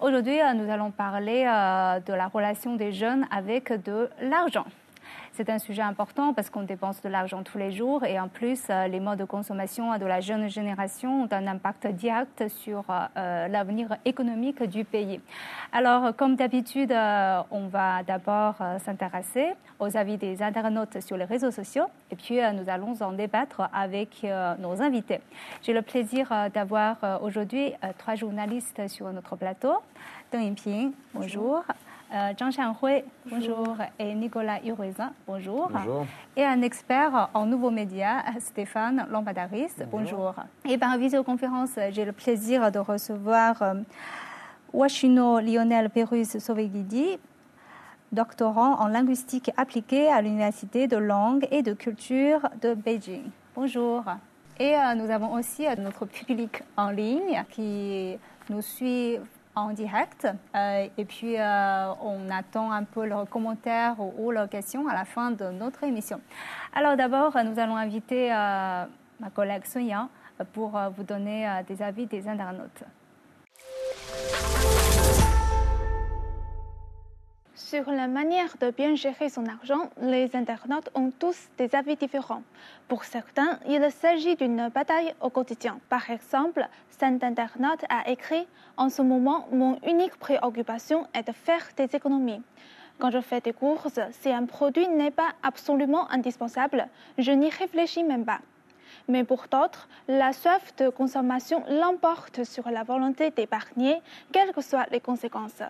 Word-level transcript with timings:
Aujourd'hui, 0.00 0.40
euh, 0.40 0.52
nous 0.54 0.70
allons 0.70 0.90
parler 0.90 1.44
euh, 1.46 2.00
de 2.00 2.12
la 2.12 2.28
relation 2.28 2.76
des 2.76 2.92
jeunes 2.92 3.26
avec 3.30 3.72
de 3.84 4.08
l'argent. 4.22 4.64
C'est 5.38 5.50
un 5.50 5.60
sujet 5.60 5.82
important 5.82 6.34
parce 6.34 6.50
qu'on 6.50 6.64
dépense 6.64 7.00
de 7.00 7.08
l'argent 7.08 7.44
tous 7.44 7.58
les 7.58 7.70
jours 7.70 8.04
et 8.04 8.18
en 8.18 8.26
plus, 8.26 8.60
euh, 8.70 8.88
les 8.88 8.98
modes 8.98 9.20
de 9.20 9.24
consommation 9.24 9.96
de 9.96 10.04
la 10.04 10.20
jeune 10.20 10.48
génération 10.48 11.22
ont 11.22 11.28
un 11.30 11.46
impact 11.46 11.86
direct 11.86 12.48
sur 12.48 12.84
euh, 12.90 13.46
l'avenir 13.46 13.98
économique 14.04 14.64
du 14.64 14.84
pays. 14.84 15.20
Alors, 15.70 16.16
comme 16.16 16.34
d'habitude, 16.34 16.90
euh, 16.90 17.40
on 17.52 17.68
va 17.68 18.02
d'abord 18.02 18.56
s'intéresser 18.84 19.50
aux 19.78 19.96
avis 19.96 20.16
des 20.16 20.42
internautes 20.42 21.00
sur 21.00 21.16
les 21.16 21.24
réseaux 21.24 21.52
sociaux 21.52 21.86
et 22.10 22.16
puis 22.16 22.40
nous 22.54 22.68
allons 22.68 23.00
en 23.00 23.12
débattre 23.12 23.68
avec 23.72 24.26
nos 24.58 24.82
invités. 24.82 25.20
J'ai 25.62 25.72
le 25.72 25.82
plaisir 25.82 26.32
d'avoir 26.52 26.96
aujourd'hui 27.22 27.74
trois 27.98 28.16
journalistes 28.16 28.88
sur 28.88 29.12
notre 29.12 29.36
plateau. 29.36 29.74
Deng 30.32 30.40
Yinping, 30.40 30.92
bonjour. 31.14 31.62
Euh, 32.14 32.32
Zhang 32.38 32.50
Shanhui, 32.50 33.04
bonjour. 33.26 33.76
Et 33.98 34.14
Nicolas 34.14 34.64
Huruizin, 34.64 35.12
bonjour. 35.26 35.68
Bonjour. 35.70 36.06
Et 36.36 36.44
un 36.44 36.62
expert 36.62 37.28
en 37.34 37.44
nouveaux 37.44 37.70
médias, 37.70 38.22
Stéphane 38.40 39.06
Lampadaris, 39.10 39.72
bonjour. 39.90 40.34
Et 40.64 40.78
par 40.78 40.96
visioconférence, 40.96 41.78
j'ai 41.90 42.06
le 42.06 42.12
plaisir 42.12 42.72
de 42.72 42.78
recevoir 42.78 43.60
euh, 43.60 43.74
Washino 44.72 45.38
Lionel 45.40 45.90
Pérus 45.90 46.38
Soveguidi, 46.38 47.18
doctorant 48.10 48.80
en 48.80 48.88
linguistique 48.88 49.50
appliquée 49.58 50.08
à 50.08 50.22
l'Université 50.22 50.86
de 50.88 50.96
langue 50.96 51.46
et 51.50 51.62
de 51.62 51.74
culture 51.74 52.48
de 52.62 52.72
Beijing. 52.72 53.24
Bonjour. 53.54 54.02
Et 54.58 54.74
euh, 54.74 54.94
nous 54.94 55.10
avons 55.10 55.34
aussi 55.34 55.66
notre 55.76 56.06
public 56.06 56.62
en 56.78 56.88
ligne 56.88 57.44
qui 57.50 58.16
nous 58.48 58.62
suit 58.62 59.18
en 59.54 59.70
direct. 59.72 60.26
Euh, 60.54 60.88
et 60.96 61.04
puis, 61.04 61.38
euh, 61.38 61.92
on 62.02 62.30
attend 62.30 62.70
un 62.70 62.84
peu 62.84 63.06
leurs 63.06 63.28
commentaires 63.28 63.96
ou, 64.18 64.30
leurs 64.30 64.48
questions 64.48 64.88
à 64.88 64.94
la 64.94 65.04
fin 65.04 65.30
de 65.30 65.46
notre 65.46 65.84
émission. 65.84 66.20
Alors, 66.74 66.96
d'abord, 66.96 67.36
nous 67.44 67.58
allons 67.58 67.76
inviter 67.76 68.32
euh, 68.32 68.84
ma 69.20 69.30
collègue 69.30 69.64
Sonia 69.64 70.08
pour 70.52 70.78
vous 70.96 71.02
donner 71.02 71.62
des 71.66 71.82
avis 71.82 72.06
des 72.06 72.28
internautes. 72.28 72.84
Sur 77.58 77.90
la 77.90 78.06
manière 78.06 78.56
de 78.60 78.70
bien 78.70 78.94
gérer 78.94 79.28
son 79.28 79.44
argent, 79.46 79.90
les 80.00 80.36
internautes 80.36 80.90
ont 80.94 81.10
tous 81.10 81.48
des 81.58 81.74
avis 81.74 81.96
différents. 81.96 82.44
Pour 82.86 83.02
certains, 83.02 83.58
il 83.68 83.84
s'agit 83.90 84.36
d'une 84.36 84.68
bataille 84.68 85.12
au 85.20 85.28
quotidien. 85.28 85.80
Par 85.88 86.08
exemple, 86.08 86.68
cet 86.88 87.02
internaute 87.02 87.84
a 87.88 88.08
écrit 88.08 88.46
En 88.76 88.88
ce 88.88 89.02
moment, 89.02 89.48
mon 89.50 89.76
unique 89.84 90.16
préoccupation 90.20 91.08
est 91.12 91.26
de 91.26 91.32
faire 91.32 91.66
des 91.76 91.96
économies. 91.96 92.40
Quand 93.00 93.10
je 93.10 93.20
fais 93.20 93.40
des 93.40 93.52
courses, 93.52 93.98
si 94.12 94.30
un 94.30 94.46
produit 94.46 94.86
n'est 94.86 95.10
pas 95.10 95.32
absolument 95.42 96.08
indispensable, 96.12 96.86
je 97.18 97.32
n'y 97.32 97.50
réfléchis 97.50 98.04
même 98.04 98.24
pas. 98.24 98.38
Mais 99.08 99.24
pour 99.24 99.46
d'autres, 99.50 99.88
la 100.06 100.32
soif 100.32 100.76
de 100.76 100.90
consommation 100.90 101.64
l'emporte 101.68 102.44
sur 102.44 102.70
la 102.70 102.84
volonté 102.84 103.32
d'épargner, 103.32 104.00
quelles 104.30 104.52
que 104.52 104.60
soient 104.60 104.86
les 104.92 105.00
conséquences 105.00 105.62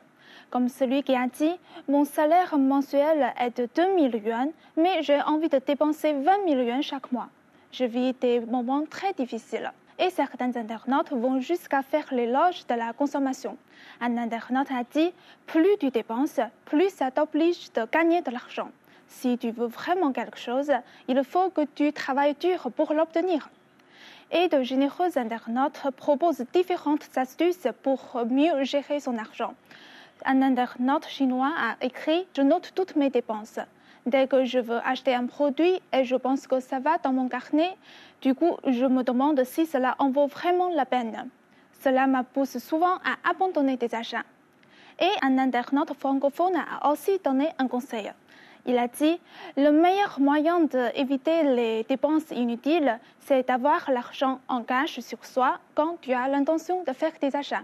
comme 0.51 0.69
celui 0.69 1.03
qui 1.03 1.15
a 1.15 1.27
dit 1.27 1.53
Mon 1.89 2.05
salaire 2.05 2.57
mensuel 2.59 3.33
est 3.39 3.57
de 3.59 3.69
2 3.75 4.11
000 4.11 4.27
yuan, 4.27 4.51
mais 4.77 5.03
j'ai 5.03 5.21
envie 5.23 5.49
de 5.49 5.59
dépenser 5.59 6.13
20 6.13 6.49
000 6.49 6.61
yuan 6.63 6.83
chaque 6.83 7.13
mois. 7.13 7.29
Je 7.73 7.85
vis 7.85 8.15
des 8.15 8.41
moments 8.41 8.85
très 8.89 9.13
difficiles. 9.13 9.71
Et 9.99 10.11
certains 10.11 10.55
internautes 10.57 11.11
vont 11.11 11.41
jusqu'à 11.41 11.83
faire 11.83 12.07
l'éloge 12.13 12.67
de 12.69 12.75
la 12.75 12.93
consommation. 12.93 13.57
Un 14.01 14.17
internaute 14.17 14.71
a 14.71 14.85
dit 14.85 15.13
Plus 15.47 15.77
tu 15.81 15.91
dépenses, 15.91 16.41
plus 16.65 16.91
ça 16.91 17.11
t'oblige 17.11 17.73
de 17.73 17.87
gagner 17.91 18.23
de 18.23 18.31
l'argent. 18.31 18.71
Si 19.09 19.37
tu 19.39 19.51
veux 19.51 19.67
vraiment 19.67 20.13
quelque 20.13 20.39
chose, 20.39 20.71
il 21.09 21.23
faut 21.25 21.51
que 21.51 21.63
tu 21.75 21.93
travailles 21.93 22.37
dur 22.39 22.71
pour 22.77 22.93
l'obtenir 22.93 23.49
et 24.31 24.49
de 24.49 24.63
généreux 24.63 25.17
internautes 25.17 25.81
proposent 25.97 26.45
différentes 26.53 27.09
astuces 27.17 27.69
pour 27.83 28.21
mieux 28.29 28.63
gérer 28.65 29.01
son 29.01 29.17
argent 29.17 29.55
un 30.25 30.43
internaute 30.43 31.07
chinois 31.07 31.53
a 31.57 31.85
écrit 31.85 32.27
Je 32.37 32.43
note 32.43 32.73
toutes 32.75 32.97
mes 32.97 33.11
dépenses. 33.11 33.59
Dès 34.07 34.27
que 34.27 34.45
je 34.45 34.59
veux 34.59 34.81
acheter 34.85 35.15
un 35.15 35.27
produit 35.27 35.81
et 35.93 36.05
je 36.05 36.17
pense 36.17 36.47
que 36.47 36.61
ça 36.61 36.79
va 36.79 36.99
dans 36.99 37.13
mon 37.13 37.29
carnet, 37.29 37.77
du 38.23 38.35
coup, 38.35 38.57
je 38.67 38.87
me 38.87 39.03
demande 39.03 39.43
si 39.45 39.67
cela 39.67 39.97
en 39.99 40.11
vaut 40.11 40.27
vraiment 40.27 40.71
la 40.71 40.87
peine. 40.87 41.29
Cela 41.81 42.07
me 42.07 42.23
pousse 42.23 42.59
souvent 42.59 42.97
à 42.97 43.31
abandonner 43.31 43.77
des 43.77 43.95
achats. 43.95 44.25
Et 45.01 45.11
un 45.23 45.39
internaute 45.39 45.95
francophone 45.95 46.57
a 46.57 46.91
aussi 46.91 47.19
donné 47.23 47.51
un 47.59 47.69
conseil. 47.69 48.11
Il 48.67 48.79
a 48.79 48.89
dit 48.89 49.21
Le 49.57 49.71
meilleur 49.71 50.19
moyen 50.21 50.61
d'éviter 50.61 51.43
les 51.45 51.85
dépenses 51.85 52.31
inutiles, 52.31 52.99
c'est 53.21 53.47
d'avoir 53.47 53.91
l'argent 53.91 54.41
en 54.49 54.63
cash 54.63 55.01
sur 55.01 55.25
soi 55.25 55.59
quand 55.75 55.97
tu 56.01 56.13
as 56.13 56.29
l'intention 56.29 56.83
de 56.83 56.93
faire 56.93 57.13
des 57.21 57.35
achats. 57.37 57.63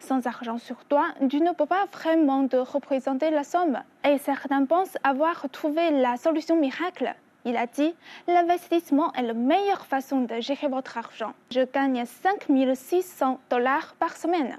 Sans 0.00 0.26
argent 0.26 0.58
sur 0.58 0.84
toi, 0.84 1.06
tu 1.28 1.40
ne 1.40 1.52
peux 1.52 1.66
pas 1.66 1.86
vraiment 1.92 2.46
te 2.46 2.56
représenter 2.56 3.30
la 3.30 3.44
somme. 3.44 3.78
Et 4.04 4.18
certains 4.18 4.64
pensent 4.64 4.96
avoir 5.02 5.46
trouvé 5.50 5.90
la 5.90 6.16
solution 6.16 6.56
miracle. 6.56 7.14
Il 7.44 7.56
a 7.56 7.66
dit, 7.66 7.94
l'investissement 8.26 9.12
est 9.14 9.22
la 9.22 9.34
meilleure 9.34 9.86
façon 9.86 10.22
de 10.22 10.40
gérer 10.40 10.68
votre 10.68 10.98
argent. 10.98 11.32
Je 11.50 11.60
gagne 11.60 12.04
5600 12.04 13.40
dollars 13.50 13.94
par 13.98 14.16
semaine. 14.16 14.58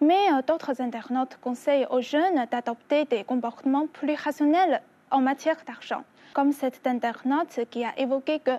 Mais 0.00 0.32
euh, 0.32 0.42
d'autres 0.46 0.80
internautes 0.80 1.38
conseillent 1.40 1.86
aux 1.90 2.00
jeunes 2.00 2.46
d'adopter 2.50 3.04
des 3.04 3.24
comportements 3.24 3.86
plus 3.86 4.14
rationnels 4.14 4.82
en 5.10 5.20
matière 5.20 5.56
d'argent. 5.66 6.04
Comme 6.34 6.52
cet 6.52 6.86
internaute 6.86 7.60
qui 7.70 7.84
a 7.84 7.98
évoqué 7.98 8.40
que 8.40 8.52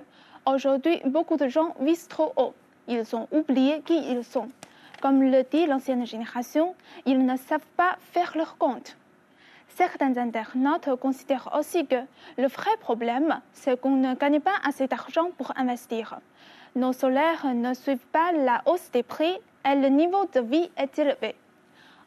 aujourd'hui 0.46 1.02
beaucoup 1.06 1.38
de 1.38 1.48
gens 1.48 1.76
visent 1.80 2.08
trop 2.08 2.32
haut. 2.38 2.54
Ils 2.88 3.16
ont 3.16 3.28
oublié 3.32 3.82
qui 3.82 3.98
ils 4.12 4.24
sont. 4.24 4.50
Comme 5.06 5.22
le 5.22 5.44
dit 5.44 5.68
l'ancienne 5.68 6.04
génération, 6.08 6.74
ils 7.06 7.24
ne 7.28 7.38
savent 7.38 7.72
pas 7.78 7.96
faire 8.12 8.36
leur 8.36 8.58
compte. 8.58 8.98
Certains 9.68 10.18
internautes 10.18 10.90
considèrent 11.00 11.52
aussi 11.56 11.86
que 11.86 11.98
le 12.40 12.48
vrai 12.48 12.76
problème, 12.80 13.40
c'est 13.54 13.80
qu'on 13.80 13.98
ne 13.98 14.16
gagne 14.16 14.40
pas 14.40 14.56
assez 14.68 14.88
d'argent 14.88 15.30
pour 15.38 15.52
investir. 15.58 16.20
Nos 16.76 16.92
salaires 16.92 17.46
ne 17.54 17.76
suivent 17.76 18.08
pas 18.12 18.32
la 18.32 18.64
hausse 18.66 18.90
des 18.94 19.04
prix 19.04 19.38
et 19.64 19.76
le 19.76 19.90
niveau 19.90 20.26
de 20.34 20.40
vie 20.40 20.72
est 20.76 20.98
élevé. 20.98 21.36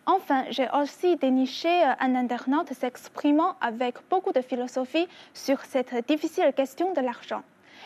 Enfin, 0.04 0.46
j'ai 0.50 0.66
aussi 0.74 1.14
déniché 1.14 1.70
un 2.00 2.16
internaute 2.16 2.72
s'exprimant 2.72 3.54
avec 3.60 3.94
beaucoup 4.10 4.32
de 4.32 4.40
philosophie 4.40 5.06
sur 5.34 5.60
cette 5.60 5.94
difficile 6.08 6.52
question 6.52 6.92
de 6.94 7.00
l'argent. 7.00 7.42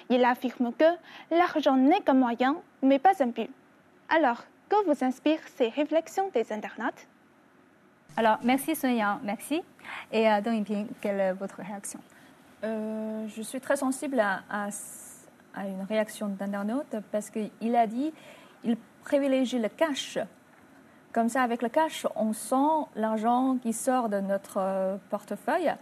Il 0.09 0.25
affirme 0.25 0.73
que 0.73 0.91
l'argent 1.31 1.77
n'est 1.77 2.01
qu'un 2.01 2.15
moyen, 2.15 2.57
mais 2.81 2.99
pas 2.99 3.23
un 3.23 3.27
but. 3.27 3.51
Alors, 4.09 4.45
que 4.81 4.87
vous 4.87 5.05
inspirent 5.05 5.47
ces 5.57 5.69
réflexions 5.69 6.31
des 6.33 6.53
internautes? 6.53 7.07
Alors, 8.17 8.39
merci 8.43 8.75
Sonia, 8.75 9.19
merci. 9.23 9.63
Et 10.11 10.31
euh, 10.31 10.41
Yiping, 10.45 10.87
quelle 11.01 11.21
est 11.21 11.33
votre 11.33 11.57
réaction? 11.57 12.01
Euh, 12.65 13.27
Je 13.29 13.43
suis 13.43 13.61
très 13.61 13.77
sensible 13.77 14.21
à, 14.21 14.43
à, 14.51 15.67
une 15.67 15.83
réaction 15.89 16.29
d'internaute 16.29 16.97
parce 17.11 17.31
qu'il 17.31 17.77
a 17.77 17.87
dit 17.87 18.13
il 18.65 18.77
privilégie 19.05 19.59
le 19.59 19.69
cash. 19.69 20.19
Comme 21.13 21.29
ça, 21.29 21.43
avec 21.43 21.61
le 21.63 21.69
cash, 21.69 22.07
on 22.17 22.33
sent 22.33 22.89
l'argent 22.97 23.59
qui 23.63 23.73
sort 23.73 24.09
de 24.09 24.21
notre 24.21 24.59
euh, 24.59 24.97
portefeuille. 25.11 25.73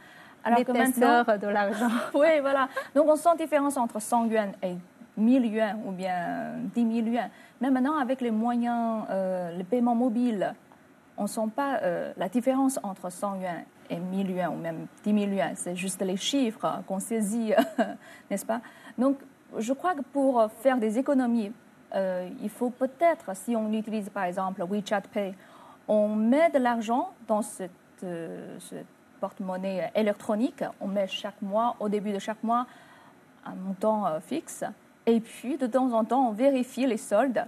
Alors 0.43 0.65
que 0.65 0.73
maintenant, 0.73 1.23
de 1.37 1.47
l'argent. 1.47 1.91
oui, 2.15 2.41
voilà. 2.41 2.69
Donc, 2.95 3.07
on 3.09 3.17
sent 3.17 3.37
différence 3.39 3.77
entre 3.77 4.01
100 4.01 4.27
yuan 4.27 4.53
et 4.63 4.75
1000 5.17 5.47
yuan 5.47 5.83
ou 5.87 5.93
bien 5.93 6.55
10 6.75 7.03
000 7.03 7.07
yuan. 7.09 7.31
Mais 7.61 7.71
maintenant, 7.71 7.99
avec 7.99 8.21
les 8.21 8.31
moyens, 8.31 9.05
euh, 9.11 9.57
le 9.57 9.65
paiement 9.65 9.95
mobile, 9.95 10.55
on 11.17 11.25
ne 11.25 11.29
sent 11.29 11.49
pas 11.55 11.81
euh, 11.83 12.13
la 12.17 12.29
différence 12.29 12.81
entre 12.83 13.11
100 13.11 13.41
yuan 13.41 13.65
et 13.91 13.99
1000 13.99 14.31
yuan 14.31 14.55
ou 14.55 14.57
même 14.57 14.87
10 15.05 15.13
000 15.13 15.33
yuan. 15.33 15.53
C'est 15.57 15.77
juste 15.77 16.01
les 16.01 16.17
chiffres 16.17 16.83
qu'on 16.87 17.01
saisit, 17.01 17.53
n'est-ce 18.31 18.47
pas? 18.47 18.63
Donc, 18.97 19.19
je 19.59 19.73
crois 19.75 19.95
que 19.95 20.01
pour 20.01 20.51
faire 20.51 20.79
des 20.79 20.99
économies, 20.99 21.53
euh, 21.95 22.31
il 22.41 22.49
faut 22.49 22.71
peut-être, 22.71 23.37
si 23.37 23.55
on 23.55 23.71
utilise 23.73 24.09
par 24.09 24.25
exemple 24.25 24.65
WeChat 24.65 25.03
Pay, 25.13 25.35
on 25.89 26.09
met 26.15 26.49
de 26.51 26.59
l'argent 26.59 27.11
dans 27.27 27.43
cette, 27.43 27.73
ce 28.01 28.77
porte-monnaie 29.21 29.91
électronique. 29.95 30.65
On 30.81 30.87
met 30.87 31.09
chaque 31.09 31.43
mois, 31.43 31.77
au 31.81 31.89
début 31.89 32.13
de 32.13 32.21
chaque 32.21 32.43
mois, 32.43 32.67
un 33.45 33.57
montant 33.57 34.21
fixe 34.21 34.65
et 35.11 35.21
puis, 35.21 35.57
de 35.57 35.67
temps 35.67 35.93
en 35.93 36.05
temps, 36.05 36.29
on 36.29 36.33
vérifie 36.33 36.87
les 36.87 36.97
soldes 36.97 37.45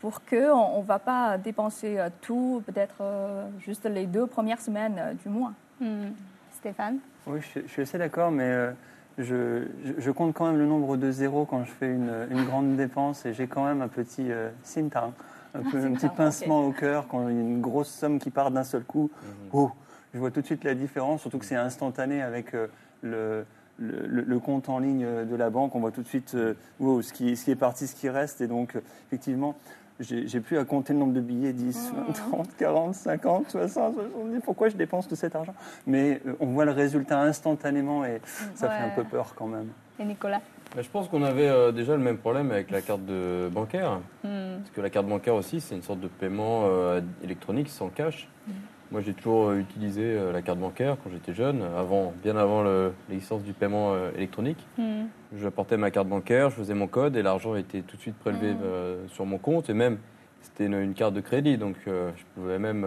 pour 0.00 0.22
qu'on 0.24 0.80
ne 0.80 0.86
va 0.86 0.98
pas 0.98 1.36
dépenser 1.38 1.98
euh, 1.98 2.08
tout, 2.22 2.62
peut-être 2.66 2.96
euh, 3.02 3.46
juste 3.58 3.84
les 3.84 4.06
deux 4.06 4.26
premières 4.26 4.60
semaines 4.60 4.96
euh, 4.98 5.12
du 5.14 5.28
mois. 5.28 5.52
Hmm. 5.80 6.08
Stéphane? 6.52 6.98
Oui, 7.26 7.40
je, 7.54 7.66
suis 7.68 7.82
assez 7.82 7.98
d'accord, 7.98 8.30
mais 8.30 8.72
je, 9.18 9.66
je, 9.98 10.10
compte 10.10 10.34
quand 10.34 10.46
même 10.46 10.58
le 10.58 10.66
nombre 10.66 10.96
de 10.96 11.10
zéros 11.10 11.44
quand 11.44 11.64
je 11.64 11.70
fais 11.70 11.92
une, 11.92 12.12
une 12.30 12.44
grande 12.44 12.76
dépense 12.76 13.26
et 13.26 13.32
j'ai 13.34 13.46
quand 13.46 13.64
même 13.64 13.82
un 13.82 13.88
petit 13.88 14.30
euh, 14.30 14.50
un, 14.76 15.62
peu, 15.70 15.78
un 15.78 15.92
petit 15.94 16.08
pincement 16.08 16.66
au 16.66 16.72
cœur 16.72 17.06
quand 17.08 17.28
il 17.28 17.34
y 17.34 17.38
a 17.38 17.40
une 17.40 17.60
grosse 17.60 17.88
somme 17.88 18.18
qui 18.18 18.30
part 18.30 18.50
d'un 18.50 18.64
seul 18.64 18.84
coup. 18.84 19.10
Mhm. 19.22 19.48
Oh, 19.52 19.70
je 20.14 20.18
vois 20.18 20.30
tout 20.30 20.40
de 20.40 20.46
suite 20.46 20.64
la 20.64 20.74
différence, 20.74 21.22
surtout 21.22 21.38
que 21.38 21.44
c'est 21.44 21.56
instantané 21.56 22.22
avec 22.22 22.54
euh, 22.54 22.68
le, 23.02 23.44
le, 23.80 24.22
le, 24.22 24.38
compte 24.38 24.68
en 24.68 24.78
ligne 24.78 25.06
de 25.26 25.36
la 25.36 25.50
banque. 25.50 25.74
On 25.74 25.80
voit 25.80 25.90
tout 25.90 26.02
de 26.02 26.08
suite 26.08 26.34
euh, 26.34 26.54
ce, 26.78 27.12
qui, 27.12 27.36
ce 27.36 27.44
qui 27.44 27.50
est 27.50 27.56
parti, 27.56 27.86
ce 27.86 27.96
qui 27.96 28.08
reste. 28.08 28.40
Et 28.40 28.46
donc, 28.46 28.76
effectivement, 29.08 29.56
j'ai 30.00 30.40
plus 30.40 30.58
à 30.58 30.64
compter 30.64 30.92
le 30.92 30.98
nombre 30.98 31.12
de 31.12 31.20
billets 31.20 31.52
10, 31.52 31.92
20, 32.06 32.12
30, 32.12 32.56
40, 32.56 32.94
50, 32.94 33.50
60, 33.50 33.94
70. 33.94 34.40
Pourquoi 34.44 34.68
je 34.68 34.76
dépense 34.76 35.06
tout 35.06 35.16
cet 35.16 35.36
argent? 35.36 35.54
Mais 35.86 36.20
euh, 36.26 36.34
on 36.40 36.46
voit 36.46 36.64
le 36.64 36.70
résultat 36.70 37.20
instantanément 37.20 38.04
et 38.04 38.20
ça 38.54 38.68
fait 38.68 38.84
un 38.84 38.90
peu 38.90 39.04
peur 39.04 39.34
quand 39.36 39.46
même. 39.46 39.68
Et 39.98 40.04
Nicolas? 40.04 40.40
Je 40.80 40.88
pense 40.88 41.08
qu'on 41.08 41.22
avait 41.22 41.48
euh, 41.48 41.72
déjà 41.72 41.96
le 41.96 42.02
même 42.02 42.16
problème 42.16 42.50
avec 42.50 42.70
la 42.70 42.80
carte 42.80 43.04
de 43.04 43.50
bancaire. 43.52 44.00
Hmm. 44.24 44.58
Parce 44.58 44.70
que 44.74 44.80
la 44.80 44.90
carte 44.90 45.06
bancaire 45.06 45.34
aussi, 45.34 45.60
c'est 45.60 45.74
une 45.74 45.82
sorte 45.82 46.00
de 46.00 46.08
paiement 46.08 46.62
euh, 46.64 47.00
électronique 47.22 47.68
sans 47.68 47.88
cash. 47.88 48.28
Hmm. 48.46 48.52
Moi, 48.90 49.02
j'ai 49.02 49.14
toujours 49.14 49.50
euh, 49.50 49.58
utilisé 49.58 50.02
euh, 50.02 50.32
la 50.32 50.42
carte 50.42 50.58
bancaire 50.58 50.96
quand 51.02 51.10
j'étais 51.10 51.32
jeune, 51.32 51.62
avant, 51.62 52.12
bien 52.22 52.36
avant 52.36 52.64
l'existence 53.08 53.44
du 53.44 53.52
paiement 53.52 53.94
euh, 53.94 54.10
électronique. 54.16 54.66
Mm. 54.78 55.04
J'apportais 55.36 55.76
ma 55.76 55.92
carte 55.92 56.08
bancaire, 56.08 56.50
je 56.50 56.56
faisais 56.56 56.74
mon 56.74 56.88
code 56.88 57.16
et 57.16 57.22
l'argent 57.22 57.54
était 57.54 57.82
tout 57.82 57.96
de 57.96 58.02
suite 58.02 58.16
prélevé 58.16 58.52
mm. 58.52 59.08
sur 59.08 59.26
mon 59.26 59.38
compte. 59.38 59.70
Et 59.70 59.74
même, 59.74 59.98
c'était 60.40 60.66
une, 60.66 60.94
carte 60.94 61.14
de 61.14 61.20
crédit, 61.20 61.56
donc 61.56 61.76
je 61.86 62.24
pouvais 62.34 62.58
même 62.58 62.84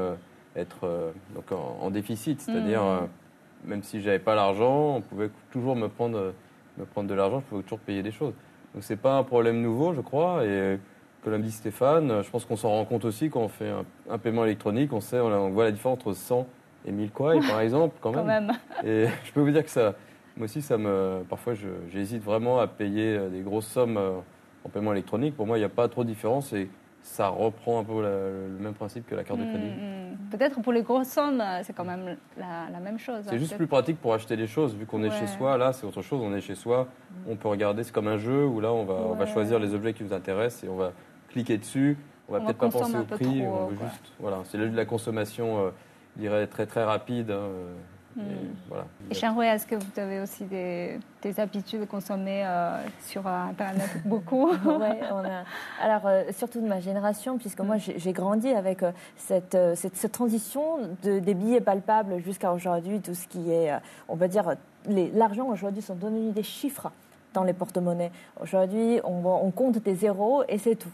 être 0.55 1.13
donc 1.35 1.51
en, 1.51 1.89
déficit. 1.89 2.41
C'est-à-dire, 2.41 2.83
mm. 2.83 3.69
même 3.69 3.83
si 3.83 4.01
j'avais 4.01 4.19
pas 4.19 4.35
l'argent, 4.35 4.97
on 4.97 5.01
pouvait 5.01 5.29
toujours 5.51 5.77
me 5.77 5.88
prendre, 5.88 6.33
me 6.77 6.85
prendre 6.85 7.07
de 7.07 7.13
l'argent, 7.13 7.39
je 7.39 7.45
pouvais 7.45 7.63
toujours 7.63 7.79
payer 7.79 8.03
des 8.03 8.11
choses. 8.11 8.33
Donc, 8.73 8.83
c'est 8.83 8.97
pas 8.97 9.17
un 9.17 9.23
problème 9.23 9.61
nouveau, 9.61 9.94
je 9.94 10.01
crois. 10.01 10.44
Et 10.44 10.79
comme 11.23 11.41
dit 11.41 11.51
Stéphane, 11.51 12.21
je 12.21 12.29
pense 12.29 12.45
qu'on 12.45 12.55
s'en 12.55 12.69
rend 12.69 12.85
compte 12.85 13.05
aussi 13.05 13.29
quand 13.29 13.41
on 13.41 13.47
fait 13.47 13.71
un, 14.09 14.17
paiement 14.17 14.45
électronique, 14.45 14.91
on 14.93 15.01
sait, 15.01 15.19
on, 15.19 15.49
voit 15.49 15.63
la 15.63 15.71
différence 15.71 15.99
entre 15.99 16.13
100 16.13 16.47
et 16.85 16.91
1000 16.91 17.11
quoi, 17.11 17.35
par 17.47 17.61
exemple, 17.61 17.95
quand 18.01 18.23
même. 18.23 18.51
Et 18.83 19.07
je 19.23 19.31
peux 19.31 19.41
vous 19.41 19.51
dire 19.51 19.63
que 19.63 19.69
ça, 19.69 19.93
moi 20.35 20.45
aussi, 20.45 20.61
ça 20.61 20.77
me, 20.77 21.23
parfois, 21.29 21.53
j'hésite 21.91 22.23
vraiment 22.23 22.59
à 22.59 22.67
payer 22.67 23.15
euh, 23.15 23.29
des 23.29 23.41
grosses 23.41 23.67
sommes 23.67 23.97
euh, 23.97 24.17
en 24.65 24.69
paiement 24.69 24.91
électronique. 24.91 25.35
Pour 25.35 25.45
moi, 25.45 25.57
il 25.57 25.61
n'y 25.61 25.65
a 25.65 25.69
pas 25.69 25.87
trop 25.87 26.03
de 26.03 26.09
différence 26.09 26.53
et 26.53 26.69
ça 27.03 27.27
reprend 27.27 27.79
un 27.79 27.83
peu 27.83 28.01
le 28.01 28.57
même 28.59 28.73
principe 28.73 29.05
que 29.05 29.13
la 29.13 29.23
carte 29.23 29.39
de 29.39 29.45
crédit. 29.45 29.67
Mm, 29.67 30.13
mm. 30.13 30.17
Peut-être 30.31 30.61
pour 30.61 30.73
les 30.73 30.81
grosses 30.81 31.09
sommes, 31.09 31.41
euh, 31.41 31.61
c'est 31.63 31.73
quand 31.73 31.83
même 31.85 32.17
la, 32.37 32.79
même 32.79 32.97
chose. 32.97 33.23
C'est 33.25 33.35
hein, 33.35 33.37
juste 33.37 33.55
plus 33.55 33.67
pratique 33.67 33.99
pour 33.99 34.13
acheter 34.13 34.35
des 34.35 34.47
choses, 34.47 34.73
vu 34.75 34.85
qu'on 34.85 35.03
est 35.03 35.11
chez 35.11 35.27
soi. 35.27 35.57
Là, 35.57 35.73
c'est 35.73 35.85
autre 35.85 36.01
chose. 36.01 36.21
On 36.23 36.33
est 36.33 36.41
chez 36.41 36.55
soi, 36.55 36.87
on 37.27 37.35
peut 37.35 37.49
regarder. 37.49 37.83
C'est 37.83 37.93
comme 37.93 38.07
un 38.07 38.17
jeu 38.17 38.45
où 38.45 38.59
là, 38.59 38.73
on 38.73 38.85
va, 38.85 38.95
on 38.95 39.13
va 39.13 39.25
choisir 39.27 39.59
les 39.59 39.75
objets 39.75 39.93
qui 39.93 40.03
nous 40.03 40.13
intéressent 40.13 40.63
et 40.63 40.69
on 40.69 40.77
va 40.77 40.93
cliquer 41.33 41.57
dessus. 41.57 41.97
On 42.30 42.33
va 42.33 42.39
peut-être 42.39 42.57
pas 42.57 42.69
penser 42.69 42.97
au 42.97 43.03
prix. 43.03 43.45
on 43.45 43.68
veut 43.68 43.77
juste, 43.77 44.12
voilà, 44.19 44.38
c'est 44.50 44.57
de 44.57 44.75
la 44.75 44.85
consommation, 44.85 45.59
euh, 45.59 45.69
je 46.15 46.21
dirais 46.21 46.47
très 46.47 46.65
très 46.65 46.83
rapide. 46.83 47.31
Hein, 47.31 47.33
euh, 47.33 47.74
hmm. 48.15 48.21
Et, 48.21 48.35
voilà. 48.69 48.85
et 49.12 49.53
est-ce 49.56 49.68
que 49.68 49.75
vous 49.75 50.00
avez 50.00 50.21
aussi 50.21 50.45
des, 50.45 51.00
des 51.21 51.39
habitudes 51.39 51.81
de 51.81 51.85
consommer 51.85 52.44
euh, 52.45 52.81
sur 53.01 53.27
Internet 53.27 53.89
beaucoup? 54.06 54.51
Ouais, 54.51 55.00
on 55.12 55.25
a... 55.25 55.44
Alors, 55.81 56.09
surtout 56.31 56.62
de 56.62 56.68
ma 56.68 56.80
génération, 56.80 57.38
puisque 57.38 57.59
moi, 57.59 57.75
j'ai 57.77 58.13
grandi 58.13 58.50
avec 58.50 58.79
cette, 59.18 59.57
cette, 59.75 59.97
cette, 59.97 60.12
transition 60.12 60.77
de, 61.03 61.19
des 61.19 61.33
billets 61.33 61.62
palpables 61.62 62.24
jusqu'à 62.24 62.53
aujourd'hui, 62.53 63.01
tout 63.01 63.15
ce 63.15 63.27
qui 63.27 63.51
est, 63.51 63.74
on 64.07 64.15
va 64.15 64.29
dire, 64.29 64.56
l'argent 64.88 65.47
aujourd'hui 65.47 65.81
sont 65.81 65.95
devenus 65.95 66.33
des 66.33 66.44
chiffres 66.44 66.89
dans 67.33 67.44
les 67.44 67.53
porte-monnaies. 67.53 68.12
Aujourd'hui, 68.39 69.01
on, 69.03 69.25
on 69.25 69.51
compte 69.51 69.79
des 69.79 69.95
zéros 69.95 70.44
et 70.47 70.57
c'est 70.57 70.75
tout. 70.75 70.89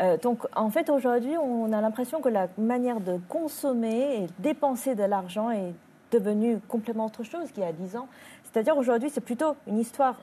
Euh, 0.00 0.16
donc, 0.16 0.46
en 0.54 0.70
fait, 0.70 0.90
aujourd'hui, 0.90 1.36
on 1.36 1.72
a 1.72 1.80
l'impression 1.80 2.20
que 2.20 2.28
la 2.28 2.48
manière 2.56 3.00
de 3.00 3.18
consommer 3.28 4.22
et 4.22 4.26
dépenser 4.38 4.94
de 4.94 5.04
l'argent 5.04 5.50
est 5.50 5.74
devenue 6.12 6.58
complètement 6.68 7.06
autre 7.06 7.24
chose 7.24 7.50
qu'il 7.52 7.62
y 7.62 7.66
a 7.66 7.72
10 7.72 7.96
ans. 7.96 8.08
C'est-à-dire, 8.44 8.76
aujourd'hui, 8.76 9.10
c'est 9.10 9.20
plutôt 9.20 9.56
une 9.66 9.78
histoire 9.78 10.16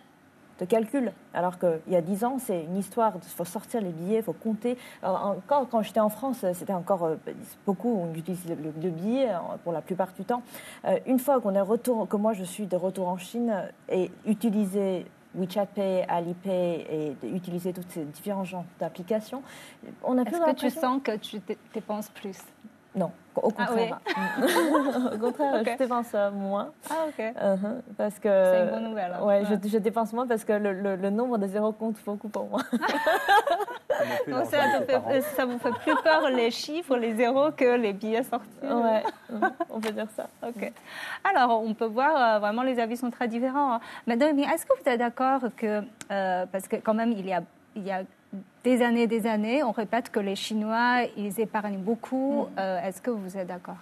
de 0.59 0.63
calcul, 0.63 1.11
alors 1.33 1.59
qu'il 1.59 1.81
y 1.89 1.97
a 1.97 2.01
10 2.01 2.23
ans, 2.23 2.37
c'est 2.39 2.63
une 2.63 2.77
histoire, 2.77 3.11
il 3.17 3.29
faut 3.29 3.43
sortir 3.43 3.81
les 3.81 3.89
billets, 3.89 4.19
il 4.19 4.23
faut 4.23 4.31
compter. 4.31 4.77
encore, 5.03 5.67
quand 5.69 5.81
j'étais 5.81 5.99
en 5.99 6.07
France, 6.07 6.45
c'était 6.53 6.71
encore 6.71 7.03
euh, 7.03 7.15
beaucoup, 7.65 7.93
on 7.93 8.13
utilise 8.13 8.45
le, 8.47 8.55
le, 8.81 8.89
billet 8.89 9.31
euh, 9.31 9.37
pour 9.65 9.73
la 9.73 9.81
plupart 9.81 10.13
du 10.17 10.23
temps. 10.23 10.43
une 11.05 11.19
fois 11.19 11.41
qu'on 11.41 11.55
est 11.55 11.61
retour, 11.61 12.07
que 12.07 12.15
moi 12.15 12.31
je 12.31 12.45
suis 12.45 12.67
de 12.67 12.77
retour 12.77 13.09
en 13.09 13.17
Chine 13.17 13.53
et 13.89 14.09
utiliser 14.25 15.05
WeChat 15.35 15.67
Pay, 15.67 16.05
Alipay 16.07 16.85
et 16.89 17.27
d'utiliser 17.27 17.73
toutes 17.73 17.89
ces 17.91 18.05
différents 18.05 18.43
genres 18.43 18.65
d'applications, 18.79 19.43
on 20.03 20.17
a 20.17 20.23
Est-ce 20.23 20.39
que 20.39 20.55
tu 20.55 20.69
sens 20.69 21.01
que 21.03 21.15
tu 21.17 21.41
dépenses 21.73 22.09
plus? 22.09 22.37
Non, 22.95 23.11
au 23.43 23.51
ah 23.57 23.65
contraire. 23.65 23.99
au 25.13 25.17
contraire, 25.17 25.63
je 25.65 25.77
dépense 25.77 26.15
moins. 26.33 26.71
Ah, 26.89 27.05
ok. 27.07 27.19
Uh-huh, 27.19 27.81
parce 27.97 28.19
que, 28.19 28.29
c'est 28.29 28.63
une 28.63 28.69
bonne 28.69 28.89
nouvelle. 28.89 29.13
Hein. 29.13 29.23
Ouais, 29.25 29.43
Je, 29.45 29.69
je, 29.69 29.77
dépense 29.77 30.13
moins 30.13 30.27
parce 30.27 30.43
que 30.43 30.53
le, 30.53 30.95
le, 30.95 31.09
nombre 31.09 31.37
de 31.37 31.47
zéros 31.47 31.71
compte 31.71 31.97
beaucoup 32.05 32.29
pour 32.29 32.49
moi. 32.49 32.61
Donc 34.27 34.45
ça, 34.45 34.57
ça, 35.35 35.45
vous 35.45 35.57
fait 35.57 35.71
plus 35.83 35.95
peur 36.03 36.29
les 36.29 36.51
chiffres, 36.51 36.97
les 36.97 37.15
zéros 37.15 37.51
que 37.51 37.75
les 37.77 37.93
billets 37.93 38.23
sortis 38.23 38.49
Ouais, 38.63 39.03
on 39.69 39.79
peut 39.79 39.91
dire 39.91 40.07
ça. 40.15 40.27
Ok. 40.45 40.71
Alors, 41.23 41.61
on 41.61 41.73
peut 41.73 41.85
voir, 41.85 42.35
euh, 42.35 42.39
vraiment, 42.39 42.63
les 42.63 42.79
avis 42.79 42.97
sont 42.97 43.09
très 43.09 43.27
différents. 43.27 43.75
Hein. 43.75 43.79
Mais 44.07 44.15
est-ce 44.15 44.65
que 44.65 44.73
vous 44.81 44.89
êtes 44.89 44.99
d'accord 44.99 45.41
que, 45.55 45.81
euh, 46.11 46.45
parce 46.51 46.67
que 46.67 46.75
quand 46.77 46.93
même, 46.93 47.11
il 47.11 47.25
y 47.25 47.33
a, 47.33 47.41
il 47.75 47.83
y 47.83 47.91
a 47.91 48.03
des 48.65 48.81
années 48.81 49.05
des 49.05 49.27
années, 49.27 49.63
on 49.63 49.71
répète 49.71 50.09
que 50.09 50.19
les 50.19 50.35
Chinois, 50.35 51.03
ils 51.15 51.39
épargnent 51.39 51.77
beaucoup. 51.77 52.43
Mm. 52.43 52.59
Euh, 52.59 52.81
est-ce 52.81 53.01
que 53.01 53.11
vous 53.11 53.37
êtes 53.37 53.47
d'accord? 53.47 53.77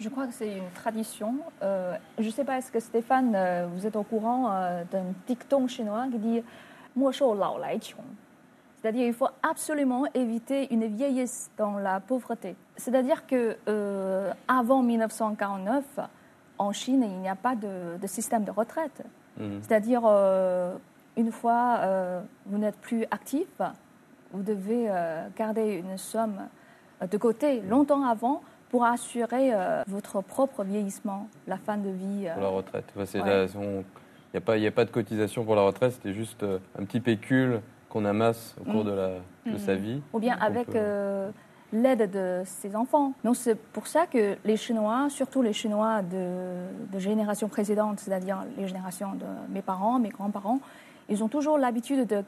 Je 0.00 0.08
crois 0.08 0.26
que 0.26 0.32
c'est 0.32 0.56
une 0.56 0.70
tradition. 0.74 1.34
Euh, 1.62 1.94
je 2.18 2.24
ne 2.24 2.30
sais 2.30 2.44
pas, 2.44 2.56
est-ce 2.58 2.72
que 2.72 2.80
Stéphane, 2.80 3.34
euh, 3.36 3.66
vous 3.72 3.86
êtes 3.86 3.96
au 3.96 4.02
courant 4.02 4.48
d'un 4.90 5.04
dicton 5.26 5.68
chinois 5.68 6.06
qui 6.10 6.18
dit 6.18 6.42
«lao 6.96 7.58
lai 7.60 7.78
c'est-à-dire 8.76 9.04
qu'il 9.04 9.14
faut 9.14 9.30
absolument 9.42 10.04
éviter 10.12 10.70
une 10.70 10.84
vieillesse 10.84 11.50
dans 11.56 11.78
la 11.78 12.00
pauvreté. 12.00 12.54
C'est-à-dire 12.76 13.26
que 13.26 13.56
avant 14.46 14.82
1949, 14.82 15.82
en 16.58 16.70
Chine, 16.72 17.02
il 17.02 17.18
n'y 17.20 17.28
a 17.30 17.34
pas 17.34 17.54
de, 17.56 18.06
système 18.06 18.44
de 18.44 18.50
retraite. 18.50 19.02
Mm. 19.38 19.60
C'est-à-dire 19.62 20.02
une 21.16 21.32
fois 21.32 21.80
vous 22.44 22.58
n'êtes 22.58 22.76
plus 22.76 23.04
actif, 23.10 23.48
vous 24.34 24.42
devez 24.42 24.86
euh, 24.88 25.28
garder 25.36 25.76
une 25.76 25.96
somme 25.96 26.40
euh, 27.02 27.06
de 27.06 27.16
côté 27.16 27.62
longtemps 27.62 28.04
avant 28.04 28.42
pour 28.68 28.84
assurer 28.84 29.54
euh, 29.54 29.82
votre 29.86 30.20
propre 30.20 30.64
vieillissement, 30.64 31.28
la 31.46 31.56
fin 31.56 31.78
de 31.78 31.90
vie. 31.90 32.28
Pour 32.34 32.42
la 32.42 32.48
retraite. 32.48 32.92
Il 32.96 33.22
n'y 33.22 34.38
a, 34.38 34.40
pas, 34.40 34.54
a 34.54 34.70
pas 34.72 34.84
de 34.84 34.90
cotisation 34.90 35.44
pour 35.44 35.54
la 35.54 35.62
retraite, 35.62 35.92
c'était 35.92 36.12
juste 36.12 36.44
un 36.44 36.84
petit 36.84 36.98
pécule 36.98 37.60
qu'on 37.88 38.04
amasse 38.04 38.56
au 38.60 38.64
cours 38.64 38.84
mm. 38.84 38.88
de, 38.88 38.90
la, 38.90 39.10
de 39.52 39.58
sa 39.58 39.74
mm. 39.74 39.78
vie. 39.78 40.02
Ou 40.12 40.18
bien 40.18 40.36
avec 40.40 40.68
l'aide 41.72 42.10
de 42.10 42.42
ses 42.44 42.74
enfants. 42.74 43.12
Donc 43.22 43.36
c'est 43.36 43.56
pour 43.56 43.86
ça 43.86 44.06
que 44.06 44.36
les 44.44 44.56
Chinois, 44.56 45.06
surtout 45.08 45.42
les 45.42 45.52
Chinois 45.52 46.02
de, 46.02 46.66
de 46.92 46.98
génération 46.98 47.48
précédente, 47.48 48.00
c'est-à-dire 48.00 48.38
les 48.56 48.66
générations 48.66 49.12
de 49.12 49.26
mes 49.52 49.62
parents, 49.62 50.00
mes 50.00 50.08
grands-parents, 50.08 50.60
ils 51.08 51.22
ont 51.22 51.28
toujours 51.28 51.58
l'habitude 51.58 52.06
de 52.06 52.24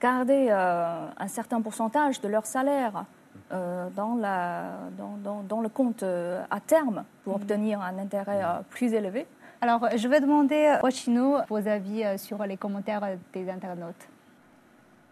garder 0.00 0.48
euh, 0.50 1.06
un 1.16 1.28
certain 1.28 1.60
pourcentage 1.60 2.20
de 2.20 2.28
leur 2.28 2.46
salaire 2.46 3.04
euh, 3.52 3.88
dans, 3.94 4.14
la, 4.14 4.72
dans, 4.96 5.42
dans, 5.42 5.60
le 5.60 5.68
compte 5.68 6.02
euh, 6.02 6.42
à 6.50 6.60
terme 6.60 7.04
pour 7.24 7.34
mm. 7.34 7.42
obtenir 7.42 7.80
un 7.80 7.98
intérêt 7.98 8.42
plus 8.70 8.92
élevé. 8.94 9.26
Alors, 9.60 9.88
je 9.96 10.06
vais 10.06 10.20
demander 10.20 10.66
à 10.66 10.90
Chino 10.90 11.38
vos 11.48 11.66
avis 11.66 12.04
sur 12.16 12.44
les 12.44 12.56
commentaires 12.56 13.02
des 13.32 13.50
internautes. 13.50 14.08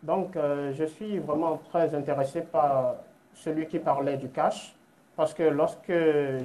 Donc, 0.04 0.34
je 0.36 0.84
suis 0.84 1.18
vraiment 1.18 1.60
très 1.68 1.92
intéressé 1.96 2.42
par 2.42 2.94
celui 3.34 3.66
qui 3.66 3.80
parlait 3.80 4.16
du 4.16 4.28
cash, 4.28 4.76
parce 5.16 5.34
que 5.34 5.42
lorsque 5.42 5.92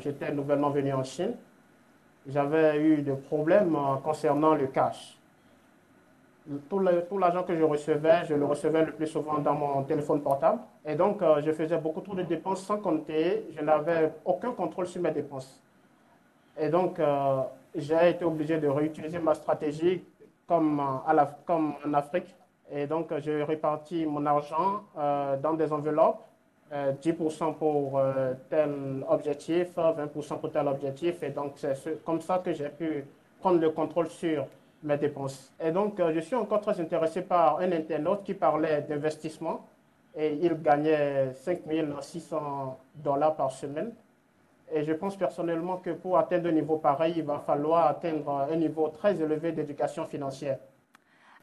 j'étais 0.01 0.31
nouvellement 0.31 0.71
venu 0.71 0.93
en 0.93 1.03
Chine, 1.03 1.35
j'avais 2.27 2.81
eu 2.81 3.03
des 3.03 3.13
problèmes 3.13 3.77
concernant 4.03 4.55
le 4.55 4.65
cash 4.65 5.20
tout 6.69 6.79
l'argent 6.79 7.43
que 7.43 7.55
je 7.55 7.63
recevais, 7.63 8.25
je 8.27 8.33
le 8.33 8.45
recevais 8.45 8.85
le 8.85 8.91
plus 8.93 9.07
souvent 9.07 9.37
dans 9.39 9.53
mon 9.53 9.83
téléphone 9.83 10.21
portable. 10.21 10.59
Et 10.85 10.95
donc, 10.95 11.21
euh, 11.21 11.41
je 11.41 11.51
faisais 11.51 11.77
beaucoup 11.77 12.01
trop 12.01 12.15
de 12.15 12.23
dépenses 12.23 12.63
sans 12.63 12.77
compter. 12.77 13.47
Je 13.55 13.61
n'avais 13.63 14.13
aucun 14.25 14.51
contrôle 14.51 14.87
sur 14.87 15.01
mes 15.01 15.11
dépenses. 15.11 15.61
Et 16.57 16.69
donc, 16.69 16.99
euh, 16.99 17.41
j'ai 17.75 18.09
été 18.09 18.25
obligé 18.25 18.57
de 18.57 18.67
réutiliser 18.67 19.19
ma 19.19 19.35
stratégie 19.35 20.03
comme, 20.47 20.79
euh, 20.79 21.09
à 21.09 21.13
la, 21.13 21.25
comme 21.45 21.75
en 21.85 21.93
Afrique. 21.93 22.35
Et 22.71 22.87
donc, 22.87 23.13
j'ai 23.19 23.43
réparti 23.43 24.05
mon 24.05 24.25
argent 24.25 24.83
dans 24.95 25.53
des 25.55 25.73
enveloppes. 25.73 26.23
10% 26.71 27.55
pour 27.55 28.01
tel 28.49 29.03
objectif, 29.09 29.75
20% 29.75 30.39
pour 30.39 30.51
tel 30.53 30.69
objectif. 30.69 31.21
Et 31.21 31.31
donc, 31.31 31.55
c'est 31.57 32.01
comme 32.05 32.21
ça 32.21 32.39
que 32.39 32.53
j'ai 32.53 32.69
pu 32.69 33.03
prendre 33.41 33.59
le 33.59 33.71
contrôle 33.71 34.07
sur 34.07 34.45
mes 34.83 34.97
dépenses. 34.97 35.53
Et 35.59 35.71
donc, 35.71 35.99
euh, 35.99 36.11
je 36.13 36.19
suis 36.19 36.35
encore 36.35 36.61
très 36.61 36.79
intéressé 36.79 37.21
par 37.21 37.59
un 37.59 37.71
internaute 37.71 38.23
qui 38.23 38.33
parlait 38.33 38.81
d'investissement 38.81 39.67
et 40.15 40.33
il 40.41 40.61
gagnait 40.61 41.33
5 41.33 41.61
600 42.01 42.77
dollars 42.95 43.35
par 43.35 43.51
semaine. 43.51 43.93
Et 44.73 44.83
je 44.83 44.93
pense 44.93 45.17
personnellement 45.17 45.77
que 45.77 45.91
pour 45.91 46.17
atteindre 46.17 46.49
un 46.49 46.53
niveau 46.53 46.77
pareil, 46.77 47.13
il 47.17 47.23
va 47.23 47.39
falloir 47.39 47.87
atteindre 47.87 48.47
un 48.51 48.55
niveau 48.55 48.87
très 48.87 49.21
élevé 49.21 49.51
d'éducation 49.51 50.05
financière. 50.05 50.57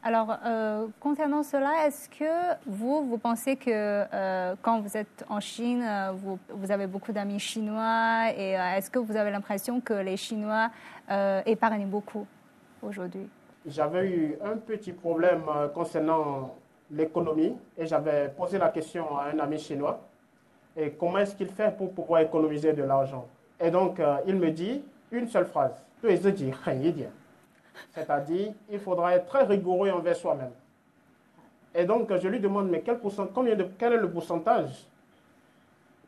Alors, 0.02 0.36
euh, 0.46 0.86
concernant 1.00 1.42
cela, 1.42 1.86
est-ce 1.86 2.08
que 2.08 2.54
vous, 2.66 3.04
vous 3.04 3.18
pensez 3.18 3.56
que 3.56 3.70
euh, 3.70 4.54
quand 4.62 4.80
vous 4.80 4.96
êtes 4.96 5.24
en 5.28 5.40
Chine, 5.40 5.84
vous, 6.14 6.38
vous 6.50 6.70
avez 6.70 6.86
beaucoup 6.86 7.12
d'amis 7.12 7.40
chinois 7.40 8.30
et 8.36 8.52
est-ce 8.52 8.90
que 8.90 9.00
vous 9.00 9.16
avez 9.16 9.30
l'impression 9.30 9.80
que 9.80 9.94
les 9.94 10.16
Chinois 10.16 10.70
épargnent 11.46 11.88
beaucoup? 11.88 12.26
Aujourd'hui 12.82 13.28
J'avais 13.66 14.08
eu 14.08 14.38
un 14.42 14.56
petit 14.56 14.92
problème 14.92 15.42
concernant 15.74 16.54
l'économie 16.90 17.56
et 17.76 17.86
j'avais 17.86 18.28
posé 18.28 18.58
la 18.58 18.68
question 18.70 19.16
à 19.16 19.26
un 19.32 19.38
ami 19.38 19.58
chinois. 19.58 20.00
Et 20.76 20.90
comment 20.92 21.18
est-ce 21.18 21.34
qu'il 21.34 21.48
fait 21.48 21.76
pour 21.76 21.92
pouvoir 21.92 22.20
économiser 22.20 22.72
de 22.72 22.82
l'argent? 22.82 23.26
Et 23.60 23.70
donc, 23.70 24.00
il 24.26 24.36
me 24.36 24.50
dit 24.50 24.82
une 25.10 25.28
seule 25.28 25.46
phrase. 25.46 25.84
C'est-à-dire, 27.94 28.52
il 28.70 28.78
faudra 28.78 29.14
être 29.16 29.26
très 29.26 29.44
rigoureux 29.44 29.90
envers 29.90 30.16
soi-même. 30.16 30.52
Et 31.74 31.84
donc, 31.84 32.14
je 32.16 32.28
lui 32.28 32.40
demande, 32.40 32.68
mais 32.70 32.80
quel, 32.80 32.98
combien 33.34 33.54
de, 33.54 33.66
quel 33.78 33.92
est 33.92 33.98
le 33.98 34.10
pourcentage 34.10 34.86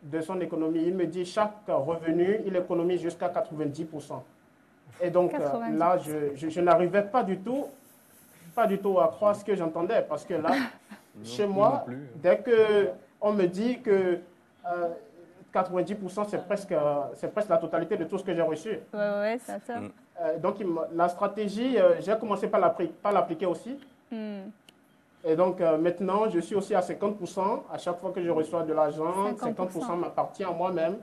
de 0.02 0.20
son 0.20 0.40
économie? 0.40 0.84
Il 0.86 0.94
me 0.94 1.06
dit, 1.06 1.24
chaque 1.24 1.66
revenu, 1.68 2.40
il 2.46 2.56
économise 2.56 3.00
jusqu'à 3.00 3.28
90%. 3.28 4.22
Et 5.00 5.10
donc, 5.10 5.34
euh, 5.34 5.68
là, 5.76 5.98
je, 5.98 6.48
je, 6.48 6.60
n'arrivais 6.60 7.02
pas 7.02 7.22
du 7.22 7.38
tout, 7.38 7.66
pas 8.54 8.66
du 8.66 8.78
tout 8.78 8.98
à 9.00 9.08
croire 9.08 9.34
ce 9.36 9.44
que 9.44 9.54
j'entendais, 9.54 10.02
parce 10.02 10.24
que 10.24 10.34
là, 10.34 10.50
chez 11.24 11.46
moi, 11.46 11.84
dès 12.16 12.38
que 12.38 12.90
on 13.20 13.32
me 13.32 13.46
dit 13.46 13.80
que 13.80 14.18
90%, 15.52 16.20
euh, 16.20 16.24
c'est 16.28 16.44
presque, 16.46 16.74
c'est 17.14 17.32
presque 17.32 17.48
la 17.48 17.58
totalité 17.58 17.96
de 17.96 18.04
tout 18.04 18.18
ce 18.18 18.24
que 18.24 18.34
j'ai 18.34 18.42
reçu. 18.42 18.78
Oui, 18.92 18.98
ouais, 18.98 19.38
c'est 19.44 19.62
ça. 19.66 19.80
Mm. 19.80 19.90
Euh, 20.22 20.38
donc, 20.38 20.56
la 20.94 21.08
stratégie, 21.08 21.78
euh, 21.78 22.00
j'ai 22.00 22.16
commencé 22.18 22.48
par 22.48 23.12
l'appliquer 23.12 23.46
aussi. 23.46 23.78
Hmm. 24.10 24.50
Et 25.24 25.36
donc, 25.36 25.60
euh, 25.60 25.78
maintenant, 25.78 26.28
je 26.28 26.40
suis 26.40 26.54
aussi 26.54 26.74
à 26.74 26.80
50%. 26.80 27.62
À 27.72 27.78
chaque 27.78 27.98
fois 27.98 28.10
que 28.10 28.22
je 28.22 28.30
reçois 28.30 28.62
de 28.62 28.72
l'argent, 28.72 29.32
50%, 29.34 29.96
m'appartient 29.96 30.44
à 30.44 30.50
moi-même. 30.50 30.96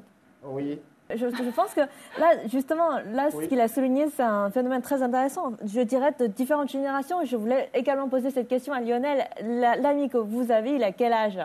Oui. 0.44 0.80
Je, 1.16 1.52
pense 1.52 1.74
que 1.74 1.82
là, 2.20 2.32
justement, 2.52 2.90
là, 3.12 3.30
ce 3.32 3.46
qu'il 3.46 3.62
a 3.62 3.68
souligné, 3.68 4.08
c'est 4.10 4.24
un 4.24 4.50
phénomène 4.50 4.82
très 4.82 5.02
intéressant. 5.02 5.54
Je 5.66 5.82
dirais 5.82 6.14
de 6.20 6.28
différentes 6.28 6.70
générations. 6.70 7.24
Je 7.24 7.36
voulais 7.38 7.70
également 7.74 8.10
poser 8.10 8.32
cette 8.32 8.48
question 8.48 8.74
à 8.74 8.82
Lionel. 8.82 9.26
L'ami 9.42 10.10
que 10.10 10.18
vous 10.18 10.52
avez, 10.52 10.76
il 10.76 10.84
a 10.84 10.92
quel 10.92 11.14
âge? 11.14 11.40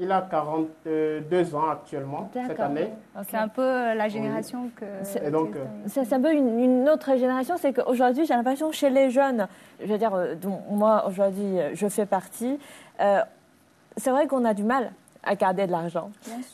Il 0.00 0.10
a 0.10 0.22
42 0.28 1.54
ans 1.54 1.70
actuellement, 1.70 2.28
cette 2.32 2.58
année. 2.58 2.90
C'est 3.28 3.36
un 3.36 3.46
peu 3.46 3.62
euh, 3.62 3.94
la 3.94 4.08
génération 4.08 4.68
que... 4.74 4.84
C'est 5.02 5.30
donc, 5.30 5.54
euh, 5.54 5.64
c'est 5.86 6.12
un 6.12 6.20
peu 6.20 6.32
une, 6.32 6.88
autre 6.88 7.16
génération, 7.16 7.54
c'est 7.56 7.72
qu'aujourd'hui, 7.72 8.26
j'ai 8.26 8.34
l'impression 8.34 8.72
chez 8.72 8.90
les 8.90 9.10
jeunes, 9.10 9.46
je 9.80 9.86
veux 9.86 9.98
dire, 9.98 10.12
euh, 10.12 10.34
dont 10.34 10.60
moi, 10.68 11.04
aujourd'hui, 11.06 11.58
je 11.74 11.86
fais 11.88 12.06
partie, 12.06 12.58
c'est 12.98 14.10
vrai 14.10 14.26
qu'on 14.26 14.44
a 14.44 14.54
du 14.54 14.64
mal 14.64 14.90
à 15.24 15.34
garder 15.34 15.66
de 15.66 15.72
l'argent. 15.72 16.10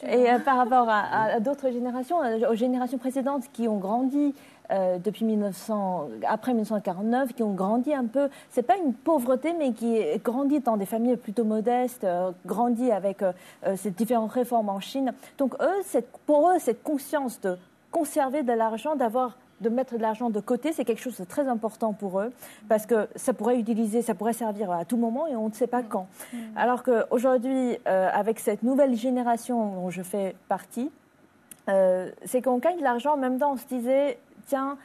Et 0.09 0.27
par 0.45 0.57
rapport 0.57 0.89
à 0.89 1.41
d'autres 1.41 1.71
générations, 1.71 2.19
aux 2.51 2.55
générations 2.55 2.99
précédentes 2.99 3.45
qui 3.53 3.69
ont 3.69 3.79
grandi 3.79 4.35
euh, 4.71 4.99
depuis 4.99 5.25
1900, 5.25 6.11
après 6.29 6.53
1949, 6.53 7.33
qui 7.35 7.43
ont 7.43 7.55
grandi 7.55 7.93
un 7.93 8.05
peu. 8.05 8.29
C'est 8.51 8.63
pas 8.63 8.77
une 8.77 8.95
pauvreté, 8.95 9.53
mais 9.59 9.73
qui 9.73 10.01
grandit 10.23 10.61
dans 10.61 10.77
des 10.77 10.87
familles 10.87 11.17
plutôt 11.17 11.45
modestes, 11.45 12.05
euh, 12.05 12.31
grandi 12.47 12.93
avec 12.93 13.23
euh, 13.23 13.33
ces 13.77 13.91
différentes 13.91 14.31
réformes 14.31 14.69
en 14.69 14.79
Chine. 14.79 15.13
Donc 15.39 15.55
eux, 15.61 16.01
pour 16.27 16.51
eux, 16.51 16.59
cette 16.61 16.85
conscience 16.85 17.41
de 17.41 17.57
conserver 17.91 18.45
de 18.45 18.53
l'argent, 18.53 18.95
d'avoir 18.95 19.37
de 19.61 19.69
mettre 19.69 19.97
de 19.97 20.03
l'argent 20.03 20.31
de 20.31 20.41
côté, 20.41 20.73
c'est 20.73 20.85
quelque 20.85 21.01
chose 21.01 21.19
de 21.19 21.25
très 21.25 21.49
important 21.49 21.93
pour 21.93 22.21
eux 22.21 22.33
parce 22.69 22.87
que 22.87 23.09
ça 23.17 23.33
pourrait 23.33 23.59
utiliser, 23.59 24.03
ça 24.03 24.15
pourrait 24.15 24.33
servir 24.33 24.71
à 24.71 24.85
tout 24.85 24.97
moment 24.97 25.27
et 25.27 25.37
on 25.37 25.49
ne 25.49 25.55
sait 25.55 25.67
pas 25.67 25.83
quand. 25.83 26.07
Mm. 26.33 26.39
Alors 26.57 26.83
qu'aujourd'hui, 26.83 27.79
avec 27.85 28.41
cette 28.41 28.63
nouvelle 28.63 28.95
génération 28.97 29.75
dont 29.75 29.91
je 29.91 30.03
fais 30.03 30.35
partie, 30.49 30.91
c'est 31.67 32.43
qu'on 32.43 32.59
gagne 32.59 32.79
de 32.79 32.83
l'argent 32.83 33.15
en 33.15 33.17
même 33.17 33.39
temps 33.39 33.53
on 33.53 33.57
se 33.57 33.67
disait 33.67 34.19
tiens, 34.47 34.77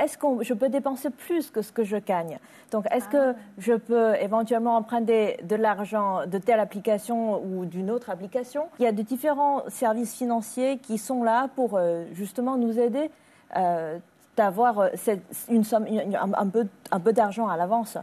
est-ce 0.00 0.16
que 0.16 0.26
je 0.42 0.54
peux 0.54 0.68
dépenser 0.68 1.10
plus 1.10 1.50
que 1.50 1.62
ce 1.62 1.72
que 1.72 1.84
je 1.84 1.96
gagne? 1.96 2.38
Donc, 2.70 2.86
est-ce 2.90 3.08
que 3.08 3.32
ah. 3.32 3.36
je 3.58 3.74
peux 3.74 4.14
éventuellement 4.16 4.76
emprunter 4.76 5.38
de 5.42 5.56
l'argent 5.56 6.26
de 6.26 6.38
telle 6.38 6.60
application 6.60 7.42
ou 7.44 7.66
d'une 7.66 7.90
autre 7.90 8.10
application? 8.10 8.68
Il 8.78 8.84
y 8.84 8.88
a 8.88 8.92
de 8.92 9.02
différents 9.02 9.62
services 9.68 10.14
financiers 10.16 10.78
qui 10.78 10.96
sont 10.96 11.22
là 11.22 11.48
pour 11.54 11.74
euh, 11.74 12.04
justement 12.12 12.56
nous 12.56 12.78
aider 12.78 13.10
euh, 13.56 13.98
d'avoir 14.40 14.78
euh, 14.80 14.88
une 15.50 15.64
somme, 15.64 15.86
un, 16.36 16.46
peu, 16.48 16.66
un 16.90 17.00
peu 17.00 17.12
d'argent 17.12 17.46
à 17.46 17.58
l'avance 17.58 17.98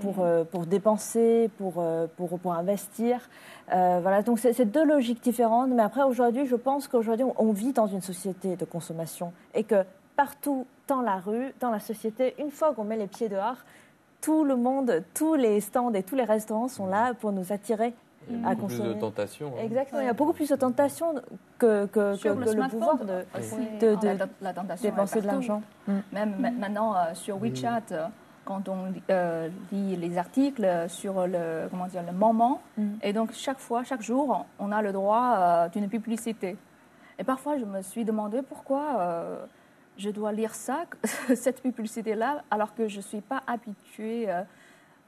pour, 0.00 0.18
hmm. 0.24 0.44
pour 0.52 0.66
dépenser, 0.66 1.50
pour, 1.58 1.82
pour, 2.16 2.38
pour 2.38 2.52
investir. 2.52 3.28
voilà, 3.68 4.22
donc 4.22 4.38
c'est 4.38 4.64
deux 4.64 4.84
logiques 4.84 5.22
différentes. 5.22 5.70
Mais 5.70 5.82
après, 5.82 6.04
aujourd'hui, 6.04 6.46
je 6.46 6.54
pense 6.54 6.86
qu'aujourd'hui, 6.86 7.26
on 7.36 7.52
vit 7.52 7.72
dans 7.72 7.88
une 7.88 8.02
société 8.02 8.54
de 8.54 8.64
consommation 8.64 9.32
et 9.52 9.64
que 9.64 9.84
partout 10.16 10.64
dans 10.86 11.00
la 11.00 11.16
rue, 11.16 11.52
dans 11.60 11.70
la 11.70 11.80
société, 11.80 12.34
une 12.38 12.50
fois 12.50 12.72
qu'on 12.72 12.84
met 12.84 12.96
les 12.96 13.08
pieds 13.08 13.28
dehors, 13.28 13.56
tout 14.20 14.44
le 14.44 14.54
monde, 14.54 15.02
tous 15.14 15.34
les 15.34 15.60
stands 15.60 15.92
et 15.94 16.04
tous 16.04 16.14
les 16.14 16.24
restaurants 16.24 16.68
sont 16.68 16.86
là 16.86 17.14
pour 17.14 17.32
nous 17.32 17.52
attirer 17.52 17.94
à 18.44 18.54
beaucoup 18.54 18.62
consommer. 18.62 18.88
plus 18.88 18.94
de 18.94 19.00
tentations. 19.00 19.52
Hein. 19.56 19.62
Exactement, 19.64 20.00
il 20.00 20.06
y 20.06 20.08
a 20.08 20.12
beaucoup 20.12 20.32
plus 20.32 20.48
de 20.48 20.56
tentations 20.56 21.14
que, 21.58 21.86
que, 21.86 22.20
que, 22.20 22.28
le, 22.28 22.68
pouvoir 22.68 22.98
de, 22.98 23.24
de, 23.80 24.82
dépenser 24.82 25.20
de 25.20 25.26
l'argent. 25.26 25.62
Mm. 25.86 25.98
Même 26.12 26.56
maintenant 26.58 26.94
euh, 26.94 27.14
sur 27.14 27.38
WeChat, 27.38 27.82
euh, 27.92 28.06
quand 28.44 28.68
on 28.68 28.92
euh, 29.10 29.48
lit 29.72 29.96
les 29.96 30.18
articles 30.18 30.66
sur 30.88 31.26
le, 31.26 31.68
comment 31.70 31.86
dire, 31.86 32.02
le 32.02 32.12
moment, 32.12 32.60
mm. 32.76 32.88
et 33.02 33.12
donc 33.12 33.32
chaque 33.32 33.58
fois, 33.58 33.84
chaque 33.84 34.02
jour, 34.02 34.46
on 34.58 34.72
a 34.72 34.82
le 34.82 34.92
droit 34.92 35.68
d'une 35.68 35.88
publicité. 35.88 36.56
Et 37.18 37.24
parfois, 37.24 37.58
je 37.58 37.64
me 37.64 37.82
suis 37.82 38.04
demandé 38.04 38.40
pourquoi 38.42 39.48
je 40.00 40.10
dois 40.10 40.32
lire 40.32 40.54
ça, 40.54 40.84
cette 41.34 41.62
publicité-là, 41.62 42.42
alors 42.50 42.74
que 42.74 42.88
je 42.88 42.96
ne 42.96 43.02
suis 43.02 43.20
pas 43.20 43.42
habituée 43.46 44.30
euh, 44.30 44.42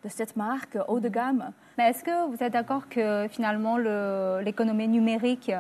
de 0.05 0.09
cette 0.09 0.37
marque 0.37 0.77
haut 0.89 1.01
de 1.01 1.09
gamme. 1.09 1.51
Mais 1.79 1.91
est-ce 1.91 2.05
que 2.05 2.29
vous 2.29 2.43
êtes 2.43 2.53
d'accord 2.53 2.89
que 2.89 3.27
finalement 3.31 3.77
l'économie 4.41 4.89
numérique, 4.89 5.53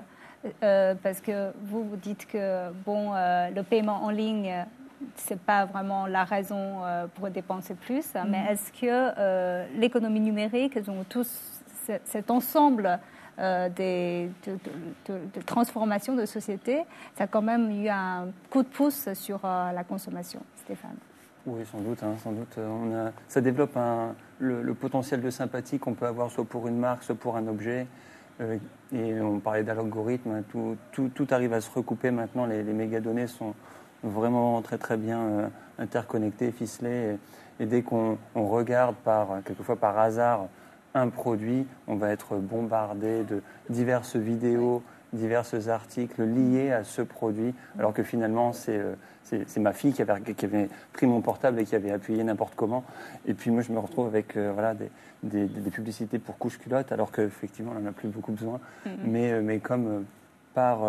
euh, 0.62 0.94
parce 1.02 1.20
que 1.20 1.52
vous 1.62 1.84
vous 1.84 1.96
dites 1.96 2.26
que 2.26 2.70
bon, 2.84 3.12
euh, 3.14 3.50
le 3.50 3.62
paiement 3.62 4.04
en 4.04 4.10
ligne, 4.10 4.52
c'est 5.16 5.40
pas 5.40 5.64
vraiment 5.64 6.06
la 6.06 6.24
raison 6.24 6.82
pour 7.14 7.28
dépenser 7.30 7.74
plus, 7.74 8.06
mais 8.28 8.38
mm-hmm. 8.38 8.52
est-ce 8.52 8.72
que 8.72 9.78
l'économie 9.80 10.20
numérique, 10.20 10.78
ont 10.88 11.04
tous 11.08 11.62
cet 12.04 12.30
ensemble 12.30 13.00
euh, 13.38 13.70
des, 13.70 14.28
de, 14.46 15.40
transformation 15.46 16.14
de 16.14 16.26
société, 16.26 16.82
ça 17.16 17.24
a 17.24 17.26
quand 17.26 17.40
même 17.40 17.70
eu 17.70 17.88
un 17.88 18.28
coup 18.50 18.62
de 18.62 18.68
pouce 18.68 19.08
sur 19.14 19.40
euh, 19.42 19.72
la 19.72 19.84
consommation, 19.84 20.40
Stéphane? 20.56 20.96
Oui, 21.46 21.64
sans 21.64 21.80
doute. 21.80 22.02
Hein, 22.02 22.14
sans 22.22 22.32
doute. 22.32 22.54
On 22.58 22.94
a, 22.94 23.10
ça 23.28 23.40
développe 23.40 23.74
un, 23.76 24.14
le, 24.42 24.74
potentiel 24.74 25.20
de 25.20 25.30
sympathie 25.30 25.78
qu'on 25.78 25.94
peut 25.94 26.06
avoir 26.06 26.30
soit 26.30 26.44
pour 26.44 26.68
une 26.68 26.78
marque, 26.78 27.04
soit 27.04 27.14
pour 27.14 27.36
un 27.36 27.46
objet. 27.46 27.86
Euh, 28.40 28.58
et 28.92 29.20
on 29.20 29.38
parlait 29.38 29.62
d'algorithme, 29.62 30.30
hein, 30.30 30.76
tout, 30.92 31.26
arrive 31.30 31.52
à 31.52 31.60
se 31.60 31.70
recouper 31.70 32.10
maintenant. 32.10 32.46
Les, 32.46 32.62
les 32.62 32.72
mégadonnées 32.72 33.26
sont 33.26 33.54
vraiment 34.02 34.60
très 34.62 34.78
très 34.78 34.96
bien 34.96 35.50
interconnectées, 35.78 36.50
ficelées. 36.50 37.16
Et, 37.60 37.62
et 37.64 37.66
dès 37.66 37.82
qu'on 37.82 38.18
regarde 38.34 38.96
par, 39.04 39.42
quelquefois 39.44 39.76
par 39.76 39.98
hasard, 39.98 40.48
un 40.94 41.08
produit, 41.08 41.66
on 41.86 41.96
va 41.96 42.10
être 42.10 42.36
bombardé 42.36 43.22
de 43.24 43.42
diverses 43.70 44.16
vidéos, 44.16 44.82
divers 45.12 45.44
articles 45.68 46.22
liés 46.22 46.72
à 46.72 46.84
ce 46.84 47.02
produit, 47.02 47.54
alors 47.78 47.92
que 47.92 48.02
finalement 48.02 48.52
c'est 48.52 48.78
euh, 48.78 49.44
ma 49.58 49.72
fille 49.72 49.92
qui 49.92 50.02
avait, 50.02 50.20
qui 50.34 50.44
avait, 50.44 50.68
pris 50.92 51.06
mon 51.06 51.20
portable 51.20 51.60
et 51.60 51.64
qui 51.64 51.74
avait 51.74 51.90
appuyé 51.90 52.22
n'importe 52.24 52.54
comment. 52.54 52.84
Et 53.26 53.34
puis 53.34 53.50
moi 53.50 53.62
je 53.62 53.72
me 53.72 53.78
retrouve 53.78 54.06
avec 54.06 54.36
euh, 54.36 54.52
voilà, 54.52 54.74
des, 54.74 55.46
des, 55.46 55.70
publicités 55.70 56.18
pour 56.18 56.38
couche 56.38 56.58
culotte, 56.58 56.92
alors 56.92 57.12
qu'effectivement 57.12 57.72
on 57.76 57.80
n'en 57.80 57.90
a 57.90 57.92
plus 57.92 58.08
beaucoup 58.08 58.32
besoin. 58.32 58.58
Mm-hmm. 58.86 58.90
mais, 59.04 59.32
euh, 59.32 59.42
mais 59.42 59.58
comme 59.58 60.04
par, 60.54 60.80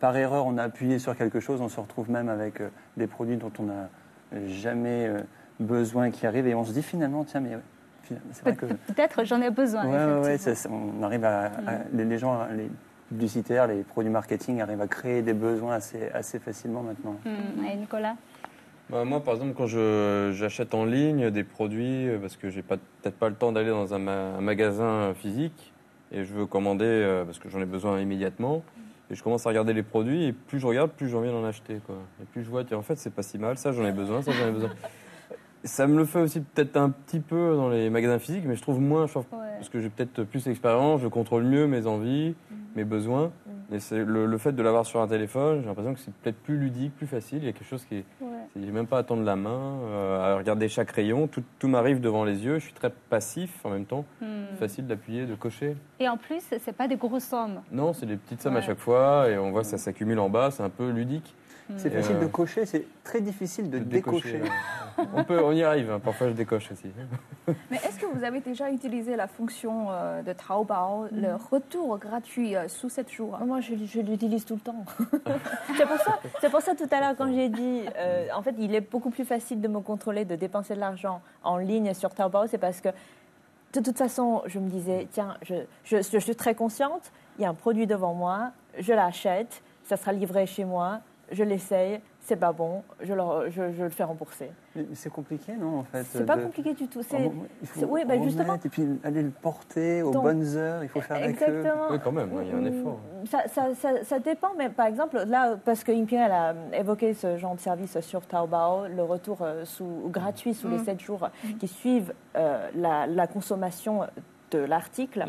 par 0.00 0.16
erreur 0.16 0.46
on 0.46 0.58
a 0.58 0.64
appuyé 0.64 0.98
sur 0.98 1.16
quelque 1.16 1.38
chose, 1.38 1.60
on 1.60 1.68
se 1.68 1.78
retrouve 1.78 2.10
même 2.10 2.28
avec 2.28 2.60
des 2.96 3.06
produits 3.06 3.36
dont 3.36 3.52
on 3.60 3.64
n'a 3.64 3.88
jamais 4.48 5.08
besoin 5.60 6.10
qui 6.10 6.26
arrivent 6.26 6.48
et 6.48 6.54
on 6.54 6.64
se 6.64 6.72
dit 6.72 6.82
finalement 6.82 7.22
tiens 7.22 7.40
mais 7.40 7.56
Peut-être 8.44 9.24
j'en 9.24 9.40
ai 9.40 9.50
besoin. 9.50 9.84
Oui, 9.86 10.36
on 10.70 11.02
arrive 11.02 11.24
à, 11.24 11.48
mm. 11.48 12.02
les, 12.02 12.18
gens, 12.18 12.46
les 12.54 12.70
publicitaires, 13.08 13.66
les 13.66 13.82
produits 13.82 14.10
marketing 14.10 14.60
arrivent 14.60 14.80
à 14.80 14.86
créer 14.86 15.22
des 15.22 15.32
besoins 15.34 15.74
assez, 15.74 16.08
assez 16.14 16.38
facilement 16.38 16.82
maintenant. 16.82 17.16
Mm. 17.24 17.64
Et 17.72 17.76
Nicolas? 17.76 18.16
Bah, 18.90 19.04
moi, 19.04 19.20
par 19.20 19.34
exemple, 19.34 19.54
quand 19.56 19.66
je- 19.66 20.30
j'achète 20.34 20.72
en 20.74 20.84
ligne 20.84 21.30
des 21.30 21.42
produits, 21.44 22.08
euh, 22.08 22.18
parce 22.18 22.36
que 22.36 22.50
j'ai 22.50 22.62
peut-être 22.62 23.16
pas 23.18 23.28
le 23.28 23.34
temps 23.34 23.50
d'aller 23.52 23.70
dans 23.70 23.92
un, 23.94 23.98
ma- 23.98 24.36
un 24.36 24.40
magasin 24.40 25.12
physique, 25.14 25.72
et 26.12 26.24
je 26.24 26.32
veux 26.32 26.46
commander 26.46 26.84
euh, 26.84 27.24
parce 27.24 27.38
que 27.40 27.48
j'en 27.48 27.60
ai 27.60 27.64
besoin 27.64 27.98
immédiatement, 28.00 28.62
et 29.10 29.14
je 29.16 29.22
commence 29.24 29.44
à 29.46 29.48
regarder 29.48 29.72
les 29.72 29.82
produits, 29.82 30.26
et 30.26 30.32
plus 30.32 30.60
je 30.60 30.66
regarde, 30.66 30.90
plus 30.92 31.08
j'ai 31.08 31.16
envie 31.16 31.30
d'en 31.30 31.44
acheter. 31.44 31.80
Quoi. 31.86 31.96
Et 32.22 32.24
plus 32.26 32.42
je 32.44 32.48
vois, 32.50 32.64
tiens, 32.64 32.78
en 32.78 32.82
fait, 32.82 32.96
c'est 32.96 33.10
pas 33.12 33.22
si 33.22 33.38
mal, 33.38 33.58
ça 33.58 33.72
j'en 33.72 33.84
ai 33.84 33.92
besoin, 33.92 34.22
ça 34.22 34.30
j'en 34.32 34.46
ai 34.48 34.52
besoin. 34.52 34.70
Ça 35.64 35.88
me 35.88 35.96
le 35.96 36.04
fait 36.04 36.20
aussi 36.20 36.40
peut-être 36.42 36.76
un 36.76 36.90
petit 36.90 37.18
peu 37.18 37.56
dans 37.56 37.68
les 37.68 37.90
magasins 37.90 38.20
physiques, 38.20 38.44
mais 38.46 38.54
je 38.54 38.62
trouve 38.62 38.80
moins, 38.80 39.06
je 39.08 39.12
trouve, 39.12 39.24
Ouais. 39.32 39.45
Parce 39.56 39.68
que 39.68 39.80
j'ai 39.80 39.90
peut-être 39.90 40.24
plus 40.24 40.44
d'expérience, 40.44 41.00
je 41.00 41.08
contrôle 41.08 41.44
mieux 41.44 41.66
mes 41.66 41.86
envies, 41.86 42.34
mes 42.74 42.84
besoins. 42.84 43.32
Et 43.72 43.80
c'est 43.80 44.04
le, 44.04 44.26
le 44.26 44.38
fait 44.38 44.52
de 44.52 44.62
l'avoir 44.62 44.86
sur 44.86 45.00
un 45.00 45.08
téléphone, 45.08 45.60
j'ai 45.60 45.66
l'impression 45.66 45.92
que 45.92 45.98
c'est 45.98 46.14
peut-être 46.14 46.36
plus 46.36 46.56
ludique, 46.56 46.94
plus 46.96 47.08
facile. 47.08 47.38
Il 47.38 47.46
y 47.46 47.48
a 47.48 47.52
quelque 47.52 47.68
chose 47.68 47.84
qui 47.84 47.96
est. 47.96 48.04
Ouais. 48.20 48.28
A 48.56 48.72
même 48.72 48.86
pas 48.86 48.98
à 48.98 49.02
tendre 49.02 49.24
la 49.24 49.36
main, 49.36 49.80
euh, 49.82 50.34
à 50.34 50.36
regarder 50.36 50.68
chaque 50.68 50.90
rayon. 50.92 51.26
Tout, 51.26 51.42
tout 51.58 51.66
m'arrive 51.68 52.00
devant 52.00 52.24
les 52.24 52.44
yeux. 52.44 52.58
Je 52.58 52.64
suis 52.64 52.72
très 52.72 52.90
passif 52.90 53.50
en 53.64 53.70
même 53.70 53.84
temps. 53.84 54.04
Hmm. 54.20 54.56
Facile 54.58 54.86
d'appuyer, 54.86 55.26
de 55.26 55.34
cocher. 55.34 55.76
Et 55.98 56.08
en 56.08 56.16
plus, 56.16 56.42
c'est 56.60 56.72
pas 56.72 56.86
des 56.86 56.96
grosses 56.96 57.24
sommes. 57.24 57.60
Non, 57.72 57.92
c'est 57.92 58.06
des 58.06 58.16
petites 58.16 58.40
sommes 58.40 58.56
à 58.56 58.62
chaque 58.62 58.78
fois 58.78 59.28
et 59.28 59.36
on 59.36 59.50
voit 59.50 59.62
que 59.62 59.66
ça 59.66 59.78
s'accumule 59.78 60.20
en 60.20 60.30
bas. 60.30 60.50
C'est 60.50 60.62
un 60.62 60.70
peu 60.70 60.90
ludique. 60.90 61.34
C'est 61.78 61.90
facile 61.90 62.16
euh, 62.16 62.20
de 62.20 62.26
cocher, 62.26 62.64
c'est 62.66 62.84
très 63.02 63.20
difficile 63.20 63.68
de, 63.70 63.78
de 63.78 63.84
décocher. 63.84 64.40
on, 65.14 65.24
peut, 65.24 65.42
on 65.42 65.50
y 65.52 65.62
arrive. 65.64 65.90
hein. 65.90 66.00
Parfois, 66.02 66.28
je 66.28 66.32
décoche 66.34 66.70
aussi. 66.70 66.88
Mais 67.70 67.76
est-ce 67.78 67.98
que 67.98 68.06
vous 68.06 68.22
avez 68.24 68.40
déjà 68.40 68.70
utilisé 68.70 69.16
la 69.16 69.26
fonction 69.26 69.88
euh, 69.90 70.22
de 70.22 70.32
Taobao, 70.32 71.06
le 71.12 71.34
retour 71.50 71.98
gratuit 71.98 72.54
euh, 72.54 72.68
sous 72.68 72.88
7 72.88 73.10
jours? 73.10 73.38
Moi, 73.44 73.60
je, 73.60 73.74
je 73.84 74.00
l'utilise 74.00 74.44
tout 74.44 74.54
le 74.54 74.60
temps. 74.60 74.84
c'est 75.76 75.86
pour 75.86 75.98
ça, 75.98 76.18
c'est 76.40 76.50
pour 76.50 76.60
ça 76.60 76.74
tout 76.74 76.88
à 76.90 77.00
l'heure 77.00 77.14
quand 77.18 77.32
j'ai 77.32 77.48
dit, 77.48 77.82
euh, 77.96 78.28
en 78.34 78.42
fait, 78.42 78.54
il 78.58 78.74
est 78.74 78.80
beaucoup 78.80 79.10
plus 79.10 79.24
facile 79.24 79.60
de 79.60 79.68
me 79.68 79.80
contrôler, 79.80 80.24
de 80.24 80.36
dépenser 80.36 80.74
de 80.76 80.80
l'argent 80.80 81.20
en 81.42 81.56
ligne 81.58 81.92
sur 81.94 82.14
Taobao, 82.14 82.46
c'est 82.46 82.58
parce 82.58 82.80
que 82.80 82.90
de 83.74 83.80
toute 83.80 83.98
façon, 83.98 84.42
je 84.46 84.58
me 84.60 84.68
disais, 84.70 85.08
tiens, 85.10 85.36
je, 85.42 85.54
je- 85.84 86.00
je 86.00 86.18
suis 86.18 86.36
très 86.36 86.54
consciente, 86.54 87.10
il 87.38 87.42
y 87.42 87.44
a 87.44 87.50
un 87.50 87.54
produit 87.54 87.86
devant 87.86 88.14
moi, 88.14 88.52
je 88.78 88.92
l'achète, 88.92 89.62
ça 89.84 89.96
sera 89.96 90.12
livré 90.12 90.46
chez 90.46 90.64
moi, 90.64 91.00
je 91.30 91.42
l'essaye, 91.44 92.00
c'est 92.20 92.36
pas 92.36 92.52
bon, 92.52 92.82
je 93.00 93.12
le, 93.14 93.22
je- 93.50 93.72
je 93.72 93.82
le 93.84 93.88
fais 93.90 94.02
rembourser. 94.04 94.50
C'est 94.94 95.10
compliqué, 95.10 95.52
non, 95.56 95.78
en 95.78 95.84
fait 95.84 96.02
C'est 96.04 96.26
pas 96.26 96.36
de- 96.36 96.42
compliqué 96.42 96.74
du 96.74 96.86
tout. 96.88 97.02
C'est 97.02 97.30
il 97.62 97.66
faut 97.68 97.80
c'est- 97.80 97.86
oui, 97.86 98.04
bah, 98.06 98.20
justement. 98.22 98.54
Et 98.64 98.68
puis 98.68 98.86
aller 99.04 99.22
le 99.22 99.30
porter 99.30 100.02
aux 100.02 100.10
Donc, 100.10 100.24
bonnes 100.24 100.56
heures, 100.56 100.82
il 100.82 100.88
faut 100.88 101.00
faire 101.00 101.18
la 101.20 101.26
queue. 101.26 101.30
exactement. 101.30 101.86
Oui, 101.90 101.98
quand 102.02 102.12
même, 102.12 102.30
il 102.42 102.48
y 102.48 102.52
a 102.52 102.56
un 102.56 102.64
effort. 102.64 102.98
Ça, 103.30 103.46
ça, 103.48 103.74
ça, 103.74 104.04
ça 104.04 104.18
dépend, 104.18 104.50
mais 104.58 104.68
par 104.68 104.86
exemple, 104.86 105.22
là, 105.26 105.56
parce 105.64 105.82
que 105.84 105.92
Yingping, 105.92 106.18
elle 106.18 106.32
a 106.32 106.54
évoqué 106.74 107.14
ce 107.14 107.36
genre 107.36 107.54
de 107.54 107.60
service 107.60 107.98
sur 108.00 108.26
Taobao, 108.26 108.86
le 108.88 109.02
retour 109.02 109.38
euh, 109.42 109.64
sous, 109.64 110.08
gratuit 110.08 110.54
sous 110.54 110.68
les 110.68 110.78
7 110.78 111.00
jours 111.00 111.28
qui 111.60 111.68
suivent 111.68 112.12
euh, 112.36 112.68
la, 112.74 113.06
la 113.06 113.26
consommation 113.26 114.02
de 114.50 114.58
l'article. 114.58 115.24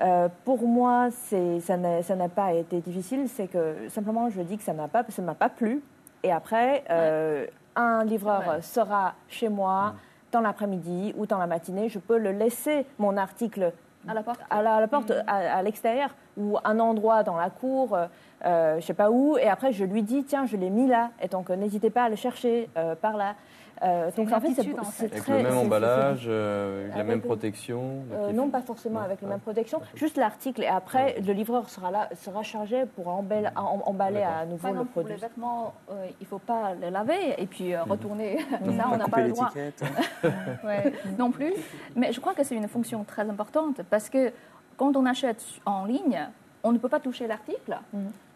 Euh, 0.00 0.28
pour 0.44 0.66
moi, 0.66 1.08
ça 1.10 1.76
n'a 2.16 2.28
pas 2.28 2.52
été 2.52 2.80
difficile, 2.80 3.28
c'est 3.28 3.46
que 3.46 3.88
simplement 3.88 4.30
je 4.30 4.42
dis 4.42 4.56
que 4.56 4.62
ça 4.62 4.72
ça 5.08 5.22
m'a 5.22 5.34
pas 5.34 5.48
plu. 5.48 5.82
Et 6.22 6.32
après, 6.32 6.84
euh, 6.90 7.46
un 7.76 8.04
livreur 8.04 8.42
Ouais. 8.48 8.62
sera 8.62 9.14
chez 9.28 9.48
moi 9.48 9.94
dans 10.30 10.40
l'après-midi 10.40 11.14
ou 11.16 11.26
dans 11.26 11.38
la 11.38 11.46
matinée. 11.46 11.88
Je 11.88 11.98
peux 11.98 12.18
le 12.18 12.30
laisser 12.32 12.86
mon 12.98 13.16
article 13.16 13.72
à 14.08 14.14
la 14.14 14.22
porte 14.22 14.40
à 14.50 14.62
la, 14.62 14.76
à 14.76 14.80
la 14.80 14.88
porte, 14.88 15.12
à, 15.26 15.58
à 15.58 15.62
l'extérieur, 15.62 16.10
ou 16.36 16.58
un 16.64 16.80
endroit 16.80 17.22
dans 17.22 17.36
la 17.36 17.50
cour, 17.50 17.94
euh, 17.94 18.06
euh, 18.44 18.80
je 18.80 18.86
sais 18.86 18.94
pas 18.94 19.10
où, 19.10 19.36
et 19.38 19.48
après 19.48 19.72
je 19.72 19.84
lui 19.84 20.02
dis, 20.02 20.24
tiens, 20.24 20.44
je 20.46 20.56
l'ai 20.56 20.70
mis 20.70 20.88
là, 20.88 21.10
et 21.20 21.28
donc 21.28 21.50
n'hésitez 21.50 21.90
pas 21.90 22.04
à 22.04 22.08
le 22.08 22.16
chercher 22.16 22.68
euh, 22.76 22.94
par 22.96 23.16
là. 23.16 23.34
Euh, 23.82 24.10
donc 24.16 24.30
en 24.32 24.40
fait, 24.40 24.52
c'est 24.54 24.78
en 24.78 24.84
fait. 24.84 25.04
Avec 25.06 25.22
très- 25.22 25.42
le 25.42 25.48
même 25.48 25.58
emballage, 25.58 26.26
euh, 26.28 26.82
avec 26.84 26.88
la 26.90 26.94
Avec 27.00 27.06
même 27.08 27.20
protection. 27.20 27.82
euh, 28.12 28.32
non, 28.32 28.48
pas 28.48 28.60
forcément 28.62 29.00
Non, 29.00 29.04
avec 29.06 29.20
la 29.22 29.28
même 29.28 29.40
protection, 29.40 29.80
juste 29.94 30.16
l'article, 30.16 30.62
et 30.62 30.68
après 30.68 31.20
le 31.20 31.32
livreur 31.32 31.68
sera 31.68 31.90
là, 31.90 32.08
sera 32.14 32.42
chargé 32.44 32.86
pour 32.86 33.08
embell- 33.08 33.50
em- 33.56 33.82
emballer 33.84 34.20
D'accord. 34.20 34.36
à 34.36 34.44
nouveau 34.46 34.58
Par 34.58 34.70
le 34.70 34.76
exemple, 34.76 34.92
pour 34.92 35.02
produit. 35.02 35.14
les 35.14 35.20
vêtements, 35.20 35.74
euh, 35.90 36.06
il 36.20 36.24
ne 36.24 36.26
faut 36.28 36.38
pas 36.38 36.74
les 36.80 36.90
laver 36.90 37.34
et 37.38 37.46
puis 37.46 37.74
euh, 37.74 37.82
retourner. 37.82 38.36
Donc, 38.64 38.76
Ça, 38.78 38.86
on 38.92 38.96
n'a 38.96 39.04
couper 39.04 39.10
pas 39.10 39.20
le 39.22 39.28
droit. 39.32 39.50
Ouais. 40.64 40.92
non 41.18 41.30
plus. 41.30 41.52
Mais 41.96 42.12
je 42.12 42.20
crois 42.20 42.34
que 42.34 42.44
c'est 42.44 42.54
une 42.54 42.68
fonction 42.68 43.02
très 43.04 43.28
importante 43.28 43.80
parce 43.90 44.08
que 44.08 44.32
quand 44.76 44.96
on 44.96 45.06
achète 45.06 45.44
en 45.66 45.84
ligne, 45.84 46.20
on 46.64 46.72
ne 46.72 46.78
peut 46.78 46.88
pas 46.88 47.00
toucher 47.00 47.26
l'article. 47.26 47.76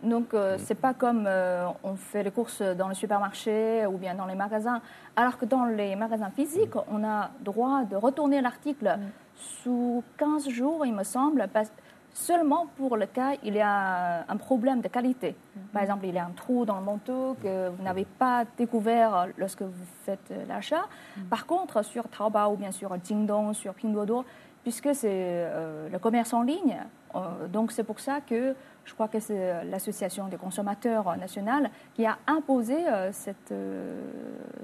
Donc, 0.03 0.35
euh, 0.35 0.57
c'est 0.59 0.75
pas 0.75 0.95
comme 0.95 1.25
euh, 1.27 1.67
on 1.85 1.95
fait 1.97 2.23
les 2.23 2.31
courses 2.31 2.61
dans 2.63 2.89
le 2.89 2.95
supermarché 2.95 3.87
ou 3.87 3.97
bien 3.99 4.15
dans 4.15 4.27
les 4.27 4.35
magasins. 4.35 4.81
Alors 5.15 5.39
que 5.39 5.45
dans 5.45 5.65
les 5.67 5.97
magasins 5.97 6.31
physiques, 6.31 6.75
on 6.91 7.05
a 7.05 7.31
droit 7.41 7.85
de 7.85 7.97
retourner 7.97 8.41
l'article 8.41 8.99
sous 9.37 10.03
15 10.19 10.49
jours, 10.49 10.85
il 10.87 10.95
me 10.95 11.05
semble, 11.05 11.49
parce- 11.53 11.73
seulement 12.15 12.67
pour 12.79 12.97
le 12.97 13.05
cas 13.05 13.33
il 13.45 13.55
y 13.55 13.61
a 13.61 14.25
un 14.27 14.37
problème 14.39 14.81
de 14.81 14.89
qualité. 14.89 15.37
Par 15.75 15.83
exemple, 15.83 16.07
il 16.07 16.15
y 16.15 16.19
a 16.19 16.25
un 16.25 16.31
trou 16.31 16.65
dans 16.65 16.77
le 16.79 16.83
manteau 16.85 17.37
que 17.43 17.69
vous 17.69 17.83
n'avez 17.83 18.07
pas 18.07 18.45
découvert 18.57 19.27
lorsque 19.37 19.61
vous 19.61 19.85
faites 20.05 20.33
l'achat. 20.49 20.87
Par 21.29 21.45
contre, 21.45 21.83
sur 21.85 22.09
Taobao 22.09 22.53
ou 22.55 22.57
bien 22.57 22.73
sur 22.73 22.97
Jingdong, 23.05 23.53
sur 23.53 23.75
Pinduoduo, 23.75 24.25
puisque 24.67 24.97
c'est 24.97 25.13
euh, 25.13 25.89
le 25.89 25.99
commerce 26.01 26.33
en 26.33 26.43
ligne, 26.43 26.77
euh, 27.15 27.47
donc 27.47 27.71
c'est 27.71 27.85
pour 27.85 28.01
ça 28.01 28.21
que 28.21 28.53
je 28.85 28.95
crois 28.95 29.07
que 29.07 29.21
c'est 29.21 29.39
euh, 29.39 29.63
l'association 29.63 30.27
des 30.27 30.39
consommateurs 30.39 31.17
nationale 31.17 31.71
qui 31.95 32.05
a 32.05 32.19
imposé 32.27 32.75
cette, 33.13 33.55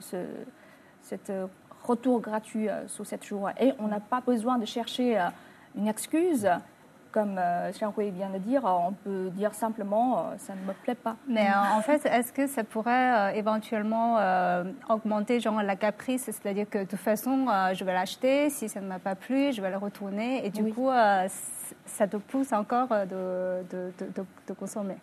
ce 0.01 1.47
retour 1.85 2.21
gratuit 2.21 2.67
sous 2.89 3.05
7 3.05 3.25
jours. 3.25 3.51
Et 3.61 3.75
on 3.79 3.87
n'a 3.87 4.01
pas 4.01 4.21
besoin 4.21 4.59
de 4.59 4.65
chercher 4.65 5.25
une 5.77 5.87
excuse. 5.87 6.49
Comme 7.13 7.37
euh, 7.39 7.71
Xiang 7.73 7.93
Hui 7.99 8.11
vient 8.11 8.31
de 8.31 8.39
dire, 8.39 8.65
on 8.65 8.93
peut 8.93 9.29
dire 9.35 9.53
simplement 9.53 10.19
euh, 10.19 10.23
ça 10.39 10.55
ne 10.55 10.61
me 10.67 10.73
plaît 10.73 10.95
pas. 10.95 11.17
Mais 11.29 11.47
euh, 11.51 11.77
en 11.77 11.83
fait, 11.83 12.07
est-ce 12.07 12.33
que 12.33 12.47
ça 12.47 12.65
pourrait 12.65 12.91
euh, 13.13 13.29
éventuellement 13.37 14.17
euh, 14.19 14.65
augmenter 14.89 15.39
genre 15.39 15.63
la 15.63 15.77
caprice, 15.77 16.23
c'est-à-dire 16.25 16.69
que 16.71 16.79
de 16.79 16.85
toute 16.85 16.99
façon, 16.99 17.47
euh, 17.51 17.75
je 17.75 17.85
vais 17.85 17.93
l'acheter, 17.93 18.49
si 18.49 18.69
ça 18.71 18.81
ne 18.81 18.87
m'a 18.87 18.99
pas 18.99 19.15
plu, 19.15 19.53
je 19.53 19.61
vais 19.61 19.71
le 19.71 19.77
retourner, 19.77 20.47
et 20.47 20.49
du 20.51 20.63
Oui. 20.63 20.73
coup, 20.73 20.89
euh, 20.89 21.29
ça 21.85 22.07
te 22.07 22.17
pousse 22.17 22.51
encore 22.53 22.89
euh, 22.93 23.63
de, 23.71 23.93
de, 23.99 24.25
de, 24.49 24.53
consommer? 24.55 24.97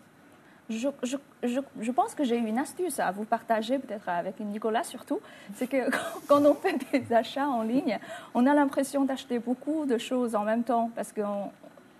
Je, 0.68 0.88
je, 1.04 1.16
je, 1.44 1.60
je 1.80 1.90
pense 1.92 2.14
que 2.14 2.22
j'ai 2.24 2.36
une 2.38 2.58
astuce 2.58 2.98
à 3.00 3.10
vous 3.12 3.24
partager, 3.24 3.78
peut-être 3.78 4.08
avec 4.08 4.38
Nicolas 4.40 4.84
surtout. 4.84 5.20
C'est 5.54 5.66
que 5.68 5.90
quand 6.28 6.44
on 6.44 6.54
fait 6.54 6.76
des 6.92 7.12
achats 7.12 7.48
en 7.48 7.62
ligne, 7.62 7.98
on 8.34 8.46
a 8.46 8.54
l'impression 8.54 9.04
d'acheter 9.04 9.38
beaucoup 9.38 9.84
de 9.86 9.98
choses 9.98 10.34
en 10.34 10.44
même 10.44 10.62
temps 10.64 10.90
parce 10.94 11.12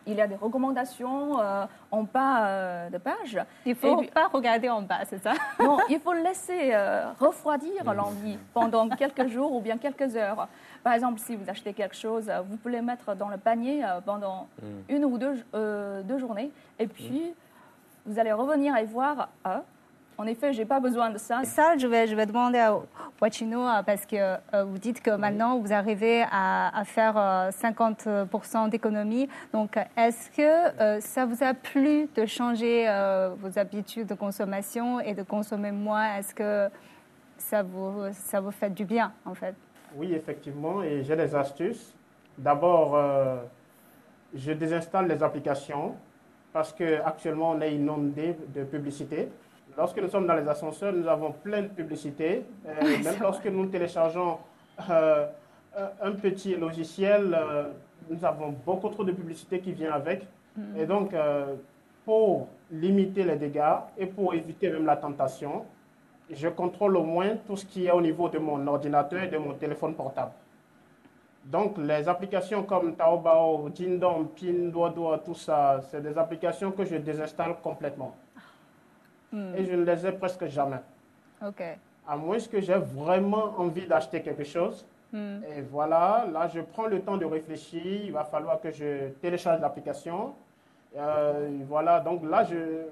qu'il 0.05 0.15
y 0.15 0.21
a 0.21 0.27
des 0.27 0.35
recommandations 0.37 1.41
euh, 1.41 1.67
en 1.91 2.03
bas 2.03 2.47
euh, 2.47 2.91
de 2.91 2.99
page. 2.99 3.39
Il 3.67 3.75
faut 3.75 3.95
Et 3.95 4.07
puis- 4.07 4.11
pas 4.11 4.29
regarder 4.29 4.69
en 4.69 4.83
bas, 4.83 5.05
c'est 5.07 5.23
ça? 5.23 5.33
Non, 5.61 5.79
il 5.89 6.01
faut 6.01 6.13
laisser 6.15 6.71
euh, 6.73 7.11
refroidir 7.19 7.93
l'envie 7.95 8.39
pendant 8.55 8.89
quelques 8.89 9.29
jours 9.29 9.53
ou 9.53 9.61
bien 9.61 9.77
quelques 9.79 10.17
heures. 10.17 10.49
Par 10.83 10.95
exemple, 10.95 11.19
si 11.21 11.37
vous 11.37 11.49
achetez 11.51 11.73
quelque 11.75 11.95
chose, 11.97 12.31
vous 12.49 12.57
pouvez 12.57 12.77
le 12.77 12.83
mettre 12.83 13.15
dans 13.15 13.29
le 13.29 13.37
panier 13.37 13.85
pendant 14.07 14.49
une 14.89 15.05
ou 15.05 15.19
deux, 15.19 15.45
euh, 15.55 16.03
deux 16.03 16.19
journées. 16.19 16.51
Et 16.79 16.87
puis, 16.87 17.35
vous 18.07 18.19
allez 18.19 18.33
revenir 18.33 18.75
et 18.77 18.85
voir, 18.85 19.29
ah, 19.45 19.63
en 20.21 20.27
effet, 20.27 20.53
j'ai 20.53 20.67
pas 20.67 20.81
besoin 20.81 21.09
de 21.09 21.17
ça. 21.17 21.43
Ça, 21.45 21.79
je 21.79 21.87
vais, 21.87 22.07
je 22.07 22.15
vais 22.15 22.27
demander 22.27 22.59
à 22.59 22.79
Wachino 23.23 23.67
euh, 23.67 23.83
parce 23.83 24.05
que 24.05 24.17
euh, 24.17 24.65
vous 24.65 24.77
dites 24.77 25.01
que 25.03 25.13
maintenant 25.13 25.59
vous 25.59 25.73
arrivez 25.73 26.25
à, 26.31 26.79
à 26.79 26.85
faire 26.85 27.17
euh, 27.17 27.49
50% 27.51 28.69
d'économie. 28.69 29.31
Donc, 29.55 29.79
euh, 29.79 29.83
est-ce 29.97 30.31
que 30.31 30.43
euh, 30.43 31.01
ça 31.01 31.25
vous 31.25 31.43
a 31.43 31.55
plu 31.55 32.07
de 32.15 32.27
changer 32.27 32.85
euh, 32.87 33.31
vos 33.39 33.59
habitudes 33.59 34.09
de 34.09 34.15
consommation 34.15 35.01
et 35.01 35.15
de 35.15 35.23
consommer 35.23 35.73
moins? 35.73 36.17
Est-ce 36.19 36.35
que 36.35 36.69
ça 37.39 37.63
vous, 37.63 38.03
ça 38.13 38.41
vous 38.41 38.51
fait 38.51 38.69
du 38.69 38.85
bien 38.85 39.15
en 39.25 39.33
fait? 39.33 39.55
Oui, 39.97 40.13
effectivement, 40.13 40.83
et 40.83 41.03
j'ai 41.03 41.17
des 41.17 41.35
astuces. 41.35 41.95
D'abord, 42.37 42.95
euh, 42.95 43.39
je 44.35 44.53
désinstalle 44.53 45.09
les 45.09 45.23
applications 45.23 45.95
parce 46.53 46.75
qu'actuellement, 46.75 47.53
on 47.53 47.61
est 47.63 47.75
inondé 47.75 48.37
de 48.55 48.65
publicité. 48.65 49.31
Lorsque 49.77 49.99
nous 49.99 50.09
sommes 50.09 50.27
dans 50.27 50.35
les 50.35 50.49
ascenseurs, 50.49 50.93
nous 50.93 51.07
avons 51.09 51.33
plein 51.33 51.63
de 51.63 51.69
publicités. 51.69 52.45
Euh, 52.67 52.73
même 53.05 53.15
lorsque 53.21 53.47
nous 53.47 53.67
téléchargeons 53.67 54.39
euh, 54.91 55.27
un- 55.77 56.09
un 56.09 56.13
petit 56.13 56.55
logiciel, 56.57 57.35
euh, 57.39 57.65
nous 58.09 58.25
avons 58.25 58.55
beaucoup 58.67 58.89
trop 58.89 59.05
de 59.05 59.13
publicité 59.13 59.61
qui 59.61 59.73
vient 59.73 59.93
avec. 59.93 60.27
Et 60.77 60.85
donc, 60.85 61.15
euh, 61.15 61.55
pour 62.05 62.49
limiter 62.71 63.23
les 63.25 63.37
dégâts 63.37 63.77
et 63.97 64.07
pour 64.07 64.35
éviter 64.35 64.69
même 64.71 64.85
la 64.85 64.97
tentation, 64.97 65.65
je 66.31 66.49
contrôle 66.49 66.97
au 66.97 67.05
moins 67.05 67.37
tout 67.47 67.57
ce 67.57 67.65
qui 67.65 67.87
est 67.87 67.91
au 67.93 68.01
niveau 68.01 68.29
de 68.29 68.39
mon 68.39 68.67
ordinateur 68.67 69.23
et 69.23 69.29
de 69.29 69.39
mon 69.39 69.55
téléphone 69.55 69.95
portable. 69.95 70.33
Donc, 71.45 71.79
les 71.79 72.09
applications 72.09 72.65
comme 72.65 72.95
Taobao, 72.95 73.71
Jingdong, 73.75 74.29
Pinduoduo, 74.39 75.17
tout 75.25 75.35
ça, 75.35 75.81
c'est 75.91 76.03
des 76.03 76.17
applications 76.19 76.71
que 76.73 76.85
je 76.85 76.97
désinstalle 76.97 77.55
complètement. 77.63 78.15
Et 79.33 79.65
je 79.65 79.75
ne 79.75 79.85
les 79.85 80.07
ai 80.07 80.13
presque 80.13 80.47
jamais. 80.47 80.81
Ok. 81.47 81.63
à 82.09 82.17
moins 82.17 82.39
que 82.41 82.61
j'ai 82.61 82.75
vraiment 82.75 83.55
envie 83.57 83.87
d'acheter 83.87 84.21
quelque 84.21 84.43
chose. 84.45 84.85
Hmm. 85.13 85.39
Et 85.57 85.61
voilà, 85.63 86.27
là, 86.33 86.49
je 86.53 86.61
prends 86.61 86.87
le 86.87 87.01
temps 87.01 87.17
de 87.17 87.25
réfléchir. 87.25 87.83
Il 87.85 88.13
va 88.13 88.25
falloir 88.25 88.61
que 88.61 88.71
je 88.73 89.11
télécharge 89.23 89.61
l'application. 89.61 90.35
Euh, 90.97 91.49
voilà, 91.69 92.01
donc 92.01 92.23
là, 92.29 92.43
je, 92.45 92.87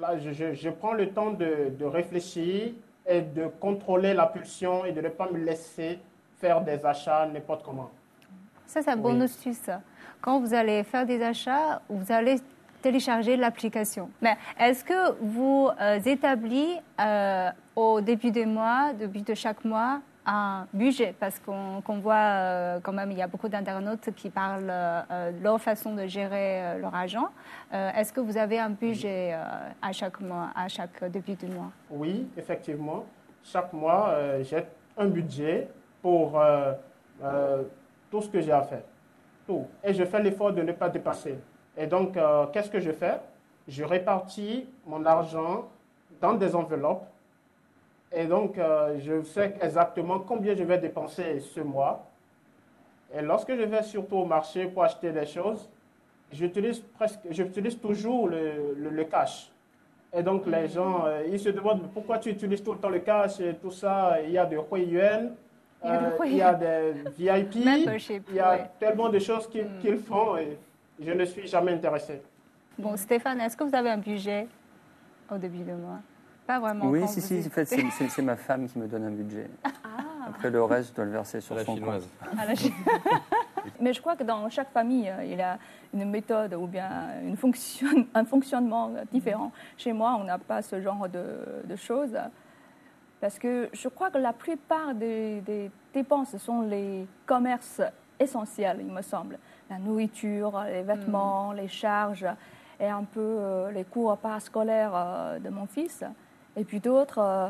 là, 0.00 0.18
je, 0.18 0.32
je- 0.32 0.54
je 0.54 0.70
prends 0.70 0.94
le 0.94 1.10
temps 1.10 1.30
de, 1.30 1.70
de 1.78 1.84
réfléchir 1.84 2.72
et 3.06 3.20
de 3.20 3.46
contrôler 3.60 4.14
la 4.14 4.26
pulsion 4.26 4.84
et 4.84 4.92
de 4.92 5.00
ne 5.00 5.08
pas 5.08 5.30
me 5.30 5.38
laisser 5.38 5.98
faire 6.40 6.60
des 6.60 6.84
achats 6.84 7.26
n'importe 7.26 7.62
comment. 7.64 7.90
Ça, 8.66 8.82
c'est 8.82 8.90
un 8.90 8.96
bon 8.96 9.14
Oui. 9.16 9.22
astuce. 9.22 9.70
Quand 10.20 10.40
vous 10.40 10.54
allez 10.54 10.82
faire 10.84 11.04
des 11.06 11.22
achats, 11.22 11.82
vous 11.88 12.10
allez 12.12 12.36
télécharger 12.82 13.36
l'application. 13.36 14.10
Mais 14.20 14.36
est-ce 14.58 14.84
que 14.84 15.12
vous 15.20 15.70
euh, 15.80 15.98
établissez 16.04 16.80
euh, 17.00 17.48
au 17.74 18.00
début 18.00 18.30
du 18.30 18.44
mois, 18.44 18.92
début 18.92 19.22
de 19.22 19.34
chaque 19.34 19.64
mois, 19.64 20.00
un 20.26 20.66
budget? 20.72 21.14
Parce 21.18 21.38
qu'on 21.40 21.98
voit 22.06 22.14
euh, 22.14 22.80
quand 22.82 22.92
même, 22.92 23.10
il 23.12 23.18
y 23.18 23.22
a 23.22 23.26
beaucoup 23.26 23.48
d'internautes 23.48 24.10
qui 24.14 24.28
parlent 24.28 24.68
euh, 24.68 25.00
euh, 25.10 25.32
de 25.32 25.42
leur 25.42 25.60
façon 25.60 25.94
de 25.94 26.06
gérer 26.06 26.78
leur 26.78 26.94
argent. 26.94 27.28
Euh, 27.72 27.90
est-ce 27.96 28.12
que 28.12 28.20
vous 28.20 28.36
avez 28.36 28.58
un 28.58 28.70
budget 28.70 29.34
à 29.80 29.92
chaque 29.92 30.20
mois, 30.20 30.48
à 30.54 30.68
chaque 30.68 31.02
début 31.10 31.34
du 31.34 31.46
mois? 31.46 31.70
Oui, 31.90 32.28
effectivement. 32.36 33.04
Chaque 33.42 33.72
mois, 33.72 34.14
j'ai 34.42 34.64
un 34.96 35.06
budget 35.06 35.68
pour 36.00 36.40
tout 38.10 38.20
ce 38.22 38.28
que 38.28 38.40
j'ai 38.40 38.52
à 38.52 38.62
faire. 38.62 38.82
Tout. 39.46 39.66
Et 39.82 39.92
je 39.92 40.04
fais 40.04 40.22
l'effort 40.22 40.52
de 40.52 40.62
ne 40.62 40.72
pas 40.72 40.88
dépasser. 40.88 41.36
Et 41.76 41.86
donc, 41.86 42.16
euh, 42.16 42.46
qu'est-ce 42.52 42.70
que 42.70 42.80
je 42.80 42.92
fais 42.92 43.18
Je 43.68 43.84
répartis 43.84 44.66
mon 44.86 45.04
argent 45.06 45.68
dans 46.20 46.34
des 46.34 46.54
enveloppes. 46.54 47.04
Et 48.14 48.26
donc, 48.26 48.58
euh, 48.58 48.98
je 49.00 49.22
sais 49.22 49.54
exactement 49.60 50.18
combien 50.20 50.54
je 50.54 50.64
vais 50.64 50.78
dépenser 50.78 51.40
ce 51.40 51.60
mois. 51.60 52.04
Et 53.14 53.22
lorsque 53.22 53.54
je 53.54 53.62
vais 53.62 53.82
surtout 53.82 54.16
au 54.16 54.24
marché 54.26 54.66
pour 54.66 54.84
acheter 54.84 55.10
des 55.12 55.24
choses, 55.26 55.68
j'utilise 56.30 56.80
presque, 56.80 57.20
j'utilise 57.30 57.78
toujours 57.80 58.28
le, 58.28 58.74
le- 58.76 58.90
le 58.90 59.04
cash. 59.04 59.50
Et 60.14 60.22
donc, 60.22 60.46
les 60.46 60.68
gens, 60.68 61.06
euh, 61.06 61.22
ils 61.26 61.40
se 61.40 61.48
demandent 61.48 61.88
pourquoi 61.94 62.18
tu 62.18 62.28
utilises 62.30 62.62
tout 62.62 62.72
le 62.74 62.78
temps 62.78 62.90
le 62.90 62.98
cash 62.98 63.40
et 63.40 63.54
tout 63.54 63.70
ça? 63.70 64.18
Il 64.22 64.30
y 64.32 64.38
a 64.38 64.44
des 64.44 64.56
Hui 64.56 64.84
Yuan, 64.84 65.32
Il 65.82 65.88
y 65.88 65.92
a 65.92 65.98
des 65.98 66.16
Hui 66.18 66.30
il 66.30 66.36
y 66.36 66.42
a 66.42 66.54
des 66.54 66.92
VIP, 67.16 67.54
Membership, 67.64 68.24
il 68.28 68.34
y 68.36 68.40
a 68.40 68.50
ouais. 68.50 68.70
tellement 68.78 69.08
de 69.08 69.18
choses 69.18 69.48
qu'ils 69.48 69.68
qu'ils 69.80 69.96
font 69.98 70.36
et 70.36 70.58
je 71.00 71.12
ne 71.12 71.24
suis 71.24 71.46
jamais 71.46 71.72
intéressé. 71.72 72.22
Bon, 72.78 72.96
Stéphane, 72.96 73.40
est-ce 73.40 73.56
que 73.56 73.64
vous 73.64 73.74
avez 73.74 73.90
un 73.90 73.98
budget 73.98 74.48
au 75.30 75.36
début 75.36 75.58
du 75.62 75.72
mois? 75.72 76.00
Pas 76.46 76.58
vraiment. 76.58 76.86
Oui, 76.86 77.06
si, 77.06 77.20
si, 77.20 77.38
en 77.46 77.50
fait, 77.50 77.64
c'est- 77.66 78.22
ma 78.22 78.36
femme 78.36 78.66
qui 78.66 78.78
me 78.78 78.86
donne 78.88 79.04
un 79.04 79.10
budget. 79.10 79.48
Après, 80.26 80.50
le 80.50 80.62
reste, 80.62 80.90
je 80.90 80.94
dois 80.94 81.04
le 81.04 81.10
verser 81.12 81.40
sur 81.40 81.54
la 81.54 81.64
son 81.64 81.74
chinoise. 81.76 82.08
compte. 82.30 82.38
à 82.38 82.46
la 82.46 82.54
Chine. 82.54 82.72
Mais 83.80 83.92
je 83.92 84.00
crois 84.00 84.16
que 84.16 84.24
dans 84.24 84.48
chaque 84.50 84.70
famille, 84.70 85.08
euh, 85.08 85.24
il 85.24 85.36
y 85.36 85.40
a 85.42 85.58
une 85.94 86.08
méthode 86.10 86.54
ou 86.54 86.66
bien 86.66 86.90
une 87.22 87.36
fonction- 87.36 88.06
un 88.14 88.24
fonctionnement 88.24 88.90
différent. 89.12 89.52
Chez 89.76 89.92
moi, 89.92 90.16
on 90.20 90.24
n'a 90.24 90.38
pas 90.38 90.62
ce 90.62 90.80
genre 90.80 91.08
de, 91.08 91.24
de 91.64 91.76
choses. 91.76 92.16
Parce 93.20 93.38
que 93.38 93.68
je 93.72 93.88
crois 93.88 94.10
que 94.10 94.18
la 94.18 94.32
plupart 94.32 94.94
des, 94.94 95.40
des 95.42 95.70
dépenses 95.94 96.36
sont 96.38 96.62
les 96.62 97.06
commerces 97.24 97.80
essentiels, 98.18 98.78
il 98.80 98.92
me 98.92 99.02
semble. 99.02 99.38
La 99.72 99.78
nourriture, 99.78 100.62
les 100.70 100.82
vêtements, 100.82 101.52
les 101.52 101.66
charges 101.68 102.26
et 102.78 102.86
un 102.88 103.04
peu 103.04 103.20
euh, 103.20 103.70
les 103.70 103.84
cours 103.84 104.14
parascolaires 104.18 104.92
euh, 104.94 105.38
de 105.38 105.48
mon 105.48 105.64
fils. 105.66 106.04
Et 106.56 106.64
puis 106.64 106.78
d'autres, 106.78 107.18
euh, 107.20 107.48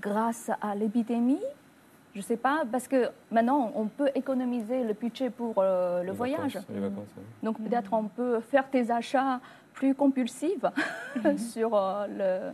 grâce 0.00 0.52
à 0.62 0.76
l'épidémie, 0.76 1.42
je 2.12 2.18
ne 2.20 2.22
sais 2.22 2.36
pas, 2.36 2.62
parce 2.70 2.86
que 2.86 3.08
maintenant, 3.32 3.72
on 3.74 3.86
peut 3.86 4.08
économiser 4.14 4.84
le 4.84 4.92
budget 4.92 5.30
pour 5.30 5.54
euh, 5.58 6.02
le 6.02 6.10
Les 6.10 6.12
voyage. 6.12 6.54
vacances, 6.54 6.66
Les 6.72 6.78
vacances, 6.78 7.08
ouais. 7.16 7.24
Donc 7.42 7.58
peut-être 7.58 7.92
on 7.92 8.04
peut 8.04 8.38
faire 8.38 8.66
des 8.70 8.92
achats 8.92 9.40
plus 9.72 9.96
compulsifs 9.96 10.64
sur 11.36 11.74
euh, 11.74 12.06
le- 12.06 12.52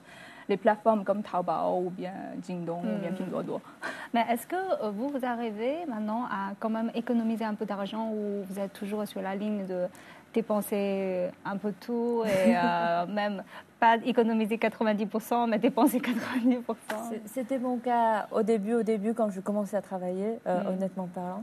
les 0.51 0.57
plateformes 0.59 1.05
comme 1.05 1.23
Taobao 1.23 1.85
ou 1.87 1.91
bien 1.91 2.13
Jingdong 2.47 2.83
ou 2.85 3.01
bien 3.01 3.13
Pinduoduo. 3.13 3.61
Mais 4.15 4.25
est-ce 4.31 4.47
que 4.47 4.57
euh, 4.57 4.91
vous, 4.91 5.09
vous 5.09 5.25
arrivez 5.25 5.87
maintenant 5.89 6.25
à 6.25 6.53
quand 6.59 6.69
même 6.71 6.91
économiser 6.95 7.45
un 7.45 7.55
peu 7.55 7.65
d'argent 7.65 8.11
ou 8.13 8.45
vous 8.49 8.59
êtes 8.59 8.73
toujours 8.75 9.07
sur 9.07 9.23
la 9.23 9.35
ligne 9.35 9.65
de 9.67 9.87
dépenser 10.35 11.29
un 11.45 11.57
peu 11.57 11.73
tout 11.81 12.23
et 12.27 12.55
euh, 12.57 13.07
même 13.07 13.43
pas 13.79 13.97
économiser 14.05 14.57
90%, 14.57 15.49
mais 15.49 15.59
dépenser 15.59 15.99
90% 16.01 16.63
C'est- 17.11 17.23
C'était 17.27 17.59
mon 17.59 17.79
cas 17.79 18.27
au 18.31 18.43
début, 18.43 18.75
au 18.75 18.83
début 18.83 19.15
quand 19.15 19.31
je 19.31 19.41
commençais 19.41 19.77
à 19.77 19.83
travailler, 19.83 20.39
euh, 20.47 20.63
Mm. 20.63 20.67
honnêtement 20.69 21.09
parlant. 21.15 21.43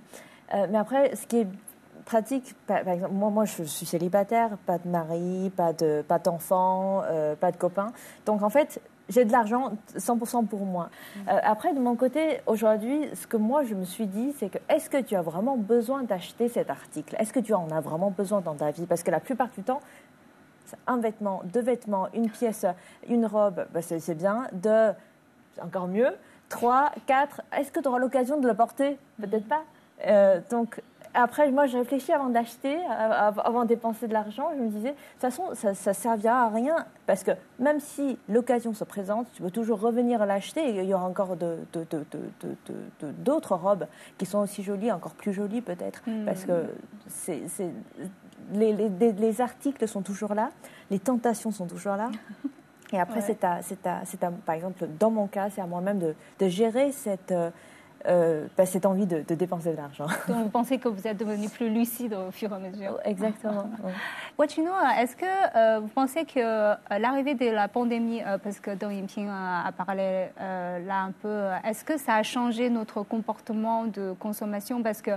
Euh, 0.53 0.67
mais 0.69 0.77
après, 0.77 1.15
ce 1.15 1.25
qui 1.27 1.37
est 1.39 1.47
pratique, 2.05 2.55
par, 2.67 2.83
par 2.83 2.93
exemple, 2.93 3.13
moi, 3.13 3.29
moi, 3.29 3.43
je 3.45 3.63
suis 3.63 3.85
célibataire, 3.85 4.51
pas 4.65 4.77
de 4.77 4.87
mari, 4.87 5.51
pas 5.55 5.73
de, 5.73 6.03
pas 6.07 6.19
d'enfant, 6.19 7.01
euh, 7.05 7.35
pas 7.35 7.51
de 7.51 7.57
copain. 7.57 7.91
Donc 8.25 8.41
en 8.43 8.49
fait, 8.49 8.79
j'ai 9.09 9.25
de 9.25 9.31
l'argent 9.31 9.73
100% 9.95 10.47
pour 10.47 10.65
moi. 10.65 10.89
Euh, 11.27 11.39
après, 11.43 11.73
de 11.73 11.79
mon 11.79 11.95
côté, 11.95 12.41
aujourd'hui, 12.45 13.09
ce 13.13 13.27
que 13.27 13.37
moi 13.37 13.63
je 13.63 13.73
me 13.75 13.85
suis 13.85 14.05
dit, 14.05 14.33
c'est 14.37 14.49
que 14.49 14.57
est-ce 14.69 14.89
que 14.89 15.01
tu 15.01 15.15
as 15.15 15.21
vraiment 15.21 15.57
besoin 15.57 16.03
d'acheter 16.03 16.49
cet 16.49 16.69
article? 16.69 17.15
Est-ce 17.19 17.33
que 17.33 17.39
tu 17.39 17.53
en 17.53 17.69
as 17.71 17.81
vraiment 17.81 18.11
besoin 18.11 18.41
dans 18.41 18.55
ta 18.55 18.71
vie? 18.71 18.85
Parce 18.85 19.03
que 19.03 19.11
la 19.11 19.19
plupart 19.19 19.49
du 19.49 19.63
temps, 19.63 19.81
un 20.85 20.97
vêtement, 20.97 21.41
deux 21.45 21.61
vêtements, 21.61 22.09
une 22.13 22.29
pièce, 22.29 22.65
une 23.07 23.25
robe, 23.25 23.65
bah, 23.73 23.81
c'est 23.81 24.15
bien. 24.15 24.47
Deux, 24.51 24.91
c'est 25.53 25.61
encore 25.61 25.87
mieux. 25.87 26.11
Trois, 26.49 26.91
quatre, 27.05 27.41
est-ce 27.57 27.71
que 27.71 27.79
tu 27.79 27.87
auras 27.87 27.99
l'occasion 27.99 28.39
de 28.39 28.47
le 28.47 28.53
porter? 28.53 28.97
Peut-être 29.19 29.47
pas. 29.47 29.63
Euh, 30.05 30.39
donc, 30.49 30.81
après, 31.13 31.51
moi, 31.51 31.65
j'ai 31.67 31.77
réfléchi 31.79 32.11
avant 32.13 32.29
d'acheter, 32.29 32.77
av- 32.87 33.41
avant 33.43 33.63
de 33.63 33.67
dépenser 33.67 34.07
de 34.07 34.13
l'argent. 34.13 34.49
Je 34.55 34.61
me 34.61 34.67
disais, 34.69 34.91
de 34.91 34.95
toute 34.95 35.21
façon, 35.21 35.43
ça 35.53 35.69
ne 35.69 35.93
servira 35.93 36.43
à 36.45 36.49
rien. 36.49 36.85
Parce 37.05 37.23
que 37.23 37.31
même 37.59 37.79
si 37.79 38.17
l'occasion 38.29 38.73
se 38.73 38.83
présente, 38.83 39.27
tu 39.33 39.41
peux 39.41 39.51
toujours 39.51 39.79
revenir 39.79 40.25
l'acheter. 40.25 40.61
et 40.77 40.81
Il 40.83 40.89
y 40.89 40.93
aura 40.93 41.05
encore 41.07 41.35
de- 41.35 41.57
de- 41.73 41.85
de- 41.89 43.11
d'autres 43.23 43.55
robes 43.55 43.87
qui 44.17 44.25
sont 44.25 44.39
aussi 44.39 44.63
jolies, 44.63 44.91
encore 44.91 45.13
plus 45.13 45.33
jolies 45.33 45.61
peut-être. 45.61 46.01
Parce 46.25 46.45
que 46.45 46.65
c'est, 47.07 47.41
les, 48.53 48.73
les- 48.73 48.89
les- 48.89 49.11
les 49.13 49.41
articles 49.41 49.87
sont 49.87 50.01
toujours 50.01 50.33
là, 50.33 50.49
les 50.91 50.99
tentations 50.99 51.51
sont 51.51 51.65
toujours 51.67 51.95
là. 51.95 52.09
Et 52.93 52.99
après, 52.99 53.19
Ouais. 53.19 53.25
c'est 53.27 53.43
à, 53.43 53.59
c'est 54.05 54.19
par 54.45 54.55
exemple, 54.55 54.87
dans 54.97 55.11
mon 55.11 55.27
cas, 55.27 55.49
c'est 55.49 55.59
à 55.59 55.65
moi-même 55.65 55.99
de, 55.99 56.15
de 56.39 56.47
gérer 56.47 56.93
cette, 56.93 57.33
euh, 57.33 57.49
euh, 58.07 58.47
bah, 58.57 58.65
cette 58.65 58.85
envie 58.85 59.05
de, 59.05 59.23
de 59.27 59.35
dépenser 59.35 59.71
de 59.71 59.77
l'argent. 59.77 60.07
Donc 60.27 60.43
vous 60.43 60.49
pensez 60.49 60.77
que 60.77 60.87
vous 60.87 61.07
êtes 61.07 61.17
devenu 61.17 61.49
plus 61.49 61.69
lucide 61.69 62.13
au 62.13 62.31
fur 62.31 62.51
et 62.51 62.55
à 62.55 62.59
mesure 62.59 62.99
Exactement. 63.03 63.69
ouais. 63.83 63.93
Wachino, 64.37 64.71
est-ce 64.99 65.15
que 65.15 65.25
euh, 65.25 65.79
vous 65.79 65.87
pensez 65.87 66.25
que 66.25 66.39
euh, 66.39 66.75
l'arrivée 66.99 67.35
de 67.35 67.49
la 67.49 67.67
pandémie, 67.67 68.21
euh, 68.23 68.37
parce 68.37 68.59
que 68.59 68.71
Deng 68.71 68.91
Yingping 68.91 69.27
a, 69.29 69.67
a 69.67 69.71
parlé 69.71 70.27
euh, 70.39 70.79
là 70.85 71.01
un 71.01 71.11
peu, 71.11 71.27
euh, 71.27 71.55
est-ce 71.65 71.83
que 71.83 71.97
ça 71.97 72.15
a 72.15 72.23
changé 72.23 72.69
notre 72.69 73.03
comportement 73.03 73.85
de 73.85 74.13
consommation? 74.19 74.81
Parce 74.83 75.01
que 75.01 75.11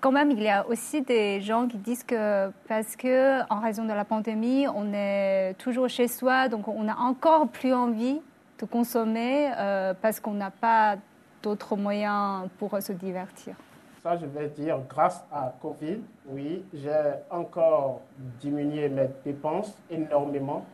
quand 0.00 0.12
même, 0.12 0.30
il 0.30 0.42
y 0.42 0.48
a 0.48 0.66
aussi 0.66 1.02
des 1.02 1.40
gens 1.40 1.66
qui 1.66 1.76
disent 1.76 2.04
que 2.04 2.50
parce 2.68 2.96
que 2.96 3.42
en 3.52 3.60
raison 3.60 3.84
de 3.84 3.92
la 3.92 4.04
pandémie, 4.04 4.66
on 4.68 4.92
est 4.94 5.54
toujours 5.58 5.88
chez 5.88 6.08
soi, 6.08 6.48
donc 6.48 6.68
on 6.68 6.88
a 6.88 6.96
encore 6.96 7.48
plus 7.48 7.74
envie 7.74 8.20
de 8.58 8.66
consommer 8.66 9.50
euh, 9.58 9.94
parce 10.00 10.20
qu'on 10.20 10.32
n'a 10.32 10.50
pas 10.50 10.96
d'autres 11.42 11.76
moyens 11.76 12.48
pour 12.58 12.80
se 12.80 12.92
divertir. 12.92 13.54
Ça, 14.02 14.16
je 14.16 14.24
vais 14.24 14.48
dire, 14.48 14.78
grâce 14.88 15.22
à 15.30 15.52
Covid, 15.60 15.98
oui, 16.26 16.64
j'ai 16.72 17.02
encore 17.30 18.00
diminué 18.40 18.88
mes 18.88 19.08
dépenses 19.22 19.76
énormément. 19.90 20.64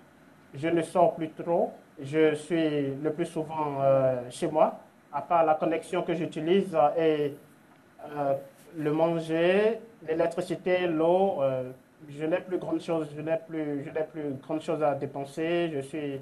Je 0.55 0.69
ne 0.69 0.81
sors 0.83 1.15
plus 1.17 1.31
trop. 1.31 1.73
Je 2.01 2.35
suis 2.35 2.95
le 3.03 3.13
plus 3.13 3.27
souvent 3.27 3.81
euh, 3.81 4.31
chez 4.31 4.47
moi, 4.47 4.79
à 5.13 5.23
part 5.23 5.45
la 5.45 5.55
connexion 5.55 6.03
que 6.03 6.15
j'utilise 6.15 6.73
euh, 6.75 6.89
et 6.97 7.37
euh, 8.17 8.35
le 8.77 8.93
manger, 8.93 9.81
l'électricité, 10.07 10.87
l'eau. 10.87 11.43
je 12.09 12.25
n'ai 12.27 12.41
plus 12.41 12.59
grande 12.59 12.81
chose, 12.81 13.09
je 13.17 13.23
n'ai 13.23 13.39
plus, 13.49 13.83
je 13.83 13.91
n'ai 13.91 14.05
plus 14.05 14.35
grande 14.41 14.61
chose 14.61 14.81
à 14.85 14.95
dépenser. 14.95 15.69
Je 15.75 15.81
suis 15.81 16.21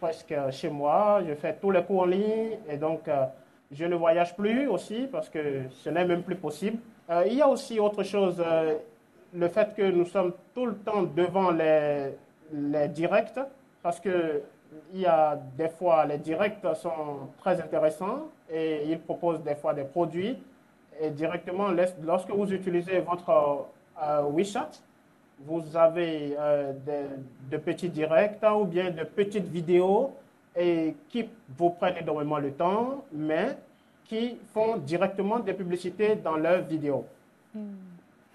presque 0.00 0.34
chez 0.50 0.70
moi. 0.70 1.20
Je 1.28 1.34
fais 1.34 1.54
tous 1.60 1.72
les 1.72 1.82
cours 1.82 2.02
en 2.02 2.06
ligne 2.06 2.58
et 2.70 2.78
donc 2.78 3.02
je 3.72 3.84
ne 3.84 3.94
voyage 3.96 4.36
plus 4.36 4.68
aussi 4.68 5.08
parce 5.10 5.28
que 5.28 5.62
ce 5.70 5.90
n'est 5.90 6.04
même 6.04 6.22
plus 6.22 6.36
possible. 6.36 6.78
Euh, 7.10 7.24
il 7.26 7.34
y 7.34 7.42
a 7.42 7.48
aussi 7.48 7.78
autre 7.80 8.02
chose, 8.02 8.42
euh, 8.44 8.76
le 9.34 9.48
fait 9.48 9.74
que 9.74 9.82
nous 9.82 10.04
sommes 10.04 10.32
tout 10.54 10.66
le 10.66 10.76
temps 10.76 11.02
devant 11.02 11.50
les, 11.50 12.12
les 12.52 12.88
directs 12.88 13.38
parce 13.82 14.00
que 14.00 14.42
il 14.92 15.00
y 15.00 15.06
a 15.06 15.38
des 15.56 15.68
fois 15.68 16.04
les 16.06 16.18
directs 16.18 16.66
sont 16.74 17.30
très 17.38 17.60
intéressants 17.60 18.28
et 18.50 18.82
ils 18.86 18.98
proposent 18.98 19.42
des 19.42 19.54
fois 19.54 19.72
des 19.72 19.84
produits 19.84 20.36
et 21.00 21.10
directement 21.10 21.68
lorsque 22.02 22.30
vous 22.30 22.52
utilisez 22.52 22.98
votre 23.00 23.66
euh, 24.02 24.22
WeChat, 24.22 24.70
vous 25.40 25.76
avez 25.76 26.36
de 27.50 27.56
petits 27.58 27.90
directs 27.90 28.42
ou 28.58 28.64
bien 28.64 28.90
de 28.90 29.04
petites 29.04 29.48
vidéos 29.48 30.12
et 30.56 30.94
qui 31.08 31.28
vous 31.56 31.70
prennent 31.70 31.98
énormément 31.98 32.38
le 32.38 32.52
temps, 32.52 33.04
mais 33.12 33.56
qui 34.04 34.38
font 34.54 34.76
directement 34.78 35.38
des 35.38 35.52
publicités 35.52 36.16
dans 36.16 36.36
leurs 36.36 36.62
vidéos. 36.62 37.04
Hmm. 37.54 37.74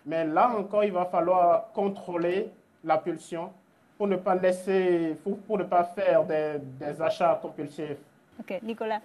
Mais 0.05 0.25
là 0.25 0.53
encore, 0.57 0.83
il 0.83 0.91
va 0.91 1.05
falloir 1.05 1.71
contrôler 1.73 2.49
la 2.83 2.97
pulsion 2.97 3.51
pour 3.97 4.07
ne 4.07 4.15
pas 4.15 4.35
laisser, 4.35 5.15
pour, 5.47 5.57
ne 5.57 5.63
pas 5.63 5.83
faire 5.83 6.23
des, 6.25 7.01
achats 7.01 7.39
compulsifs. 7.41 7.97
Ok, 8.39 8.59
Nicolas. 8.63 8.99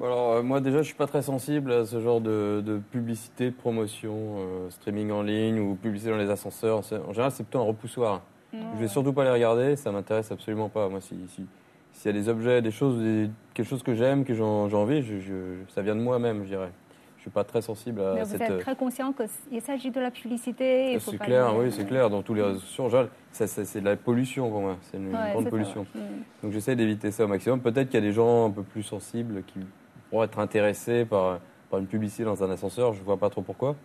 alors, 0.00 0.32
euh, 0.32 0.42
moi 0.42 0.60
déjà, 0.60 0.78
je 0.78 0.84
suis 0.84 0.94
pas 0.94 1.06
très 1.06 1.20
sensible 1.20 1.70
à 1.72 1.84
ce 1.84 2.00
genre 2.00 2.20
de, 2.22 2.80
publicité, 2.90 3.50
de 3.50 3.54
promotion, 3.54 4.14
euh, 4.38 4.70
streaming 4.70 5.10
en 5.10 5.22
ligne 5.22 5.60
ou 5.60 5.74
publicité 5.74 6.10
dans 6.10 6.16
les 6.16 6.30
ascenseurs. 6.30 6.78
En 6.78 7.12
général, 7.12 7.32
c'est 7.32 7.42
plutôt 7.42 7.60
un 7.60 7.64
repoussoir. 7.64 8.22
Je 8.52 8.58
Je 8.58 8.80
vais 8.80 8.88
surtout 8.88 9.12
pas 9.12 9.24
les 9.24 9.30
regarder, 9.30 9.76
ça 9.76 9.92
m'intéresse 9.92 10.30
absolument 10.32 10.68
pas. 10.68 10.88
Moi, 10.88 11.00
si, 11.00 11.16
s'il 12.04 12.14
y 12.14 12.18
a 12.18 12.20
des 12.20 12.28
objets, 12.28 12.60
des 12.60 12.70
choses, 12.70 13.02
quelque 13.54 13.66
chose 13.66 13.82
que 13.82 13.94
j'aime, 13.94 14.26
que 14.26 14.34
j'ai 14.34 14.42
envie, 14.42 15.02
je, 15.02 15.54
ça 15.68 15.80
vient 15.80 15.96
de 15.96 16.02
moi-même, 16.02 16.42
je 16.42 16.48
dirais 16.48 16.70
suis 17.24 17.30
pas 17.30 17.44
très 17.44 17.62
sensible 17.62 18.02
à 18.02 18.16
Mais 18.16 18.24
cette... 18.26 18.36
Vous 18.36 18.52
êtes 18.52 18.60
très 18.60 18.76
conscient 18.76 19.14
qu'il 19.14 19.62
s'agit 19.62 19.90
de 19.90 19.98
la 19.98 20.10
publicité. 20.10 20.98
C'est 20.98 21.16
clair, 21.16 21.56
oui, 21.56 21.72
c'est 21.72 21.86
clair. 21.86 22.10
Dans 22.10 22.20
tous 22.20 22.34
les 22.34 22.42
réseaux 22.42 22.58
sociaux, 22.58 23.08
c'est 23.30 23.80
de 23.80 23.84
la 23.86 23.96
pollution 23.96 24.50
pour 24.50 24.60
moi. 24.60 24.76
C'est 24.82 24.98
une 24.98 25.10
grande 25.10 25.48
pollution. 25.48 25.86
Mm. 25.94 26.00
Donc 26.42 26.52
j'essaie 26.52 26.76
d'éviter 26.76 27.10
ça 27.10 27.24
au 27.24 27.28
maximum. 27.28 27.60
Peut-être 27.62 27.88
qu'il 27.88 27.94
y 27.94 28.02
a 28.02 28.06
des 28.06 28.12
gens 28.12 28.48
un 28.48 28.50
peu 28.50 28.62
plus 28.62 28.82
sensibles 28.82 29.42
qui 29.46 29.60
pourraient 30.10 30.26
être 30.26 30.38
intéressés 30.38 31.06
par, 31.06 31.40
par 31.70 31.80
une 31.80 31.86
publicité 31.86 32.24
dans 32.24 32.44
un 32.44 32.50
ascenseur. 32.50 32.92
Je 32.92 33.02
vois 33.02 33.16
pas 33.16 33.30
trop 33.30 33.40
pourquoi. 33.40 33.74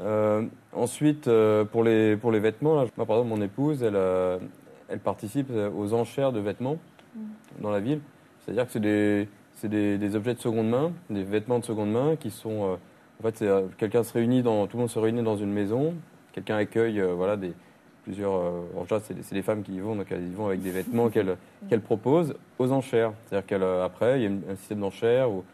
Euh, 0.00 0.44
ensuite, 0.72 1.26
euh, 1.26 1.64
pour, 1.64 1.82
les, 1.82 2.16
pour 2.16 2.30
les 2.30 2.38
vêtements, 2.38 2.76
là, 2.76 2.86
moi, 2.96 3.06
par 3.06 3.16
exemple, 3.16 3.36
mon 3.36 3.42
épouse, 3.44 3.82
elle, 3.82 3.96
euh, 3.96 4.38
elle 4.88 5.00
participe 5.00 5.50
aux 5.50 5.94
enchères 5.94 6.30
de 6.30 6.38
vêtements. 6.38 6.78
Dans 7.60 7.70
la 7.70 7.80
ville. 7.80 8.00
C'est-à-dire 8.40 8.66
que 8.66 8.72
c'est 8.72 8.80
des 8.80 9.28
c'est 9.54 9.68
des, 9.68 10.16
objets 10.16 10.34
de 10.34 10.40
seconde 10.40 10.68
main, 10.68 10.92
des 11.10 11.22
vêtements 11.22 11.58
de 11.58 11.64
seconde 11.64 11.92
main 11.92 12.16
qui 12.16 12.30
sont. 12.30 12.64
Euh, 12.64 12.76
en 13.20 13.22
fait, 13.22 13.42
euh, 13.42 13.66
quelqu'un 13.78 14.02
se 14.02 14.12
réunit 14.12 14.42
dans, 14.42 14.66
tout 14.66 14.76
le 14.76 14.82
monde 14.82 14.90
se 14.90 14.98
réunit 14.98 15.22
dans 15.22 15.36
une 15.36 15.52
maison, 15.52 15.94
quelqu'un 16.32 16.56
accueille 16.56 17.00
euh, 17.00 17.14
voilà, 17.14 17.36
des, 17.36 17.52
plusieurs. 18.02 18.32
en 18.32 18.82
général, 18.82 19.02
c'est 19.22 19.34
les 19.34 19.42
femmes 19.42 19.62
qui 19.62 19.74
y 19.74 19.80
vont, 19.80 19.94
donc 19.96 20.06
elles 20.10 20.26
y 20.26 20.34
vont 20.34 20.48
avec 20.48 20.60
des 20.60 20.70
vêtements 20.70 21.08
qu'elles 21.08 21.36
qu'elle 21.68 21.80
proposent 21.80 22.34
aux 22.58 22.72
enchères. 22.72 23.12
C'est-à-dire 23.26 23.46
qu'après, 23.46 24.20
il 24.20 24.22
y 24.24 24.26
a 24.26 24.52
un 24.52 24.56
système 24.56 24.80
d'enchères 24.80 25.30
où, 25.30 25.44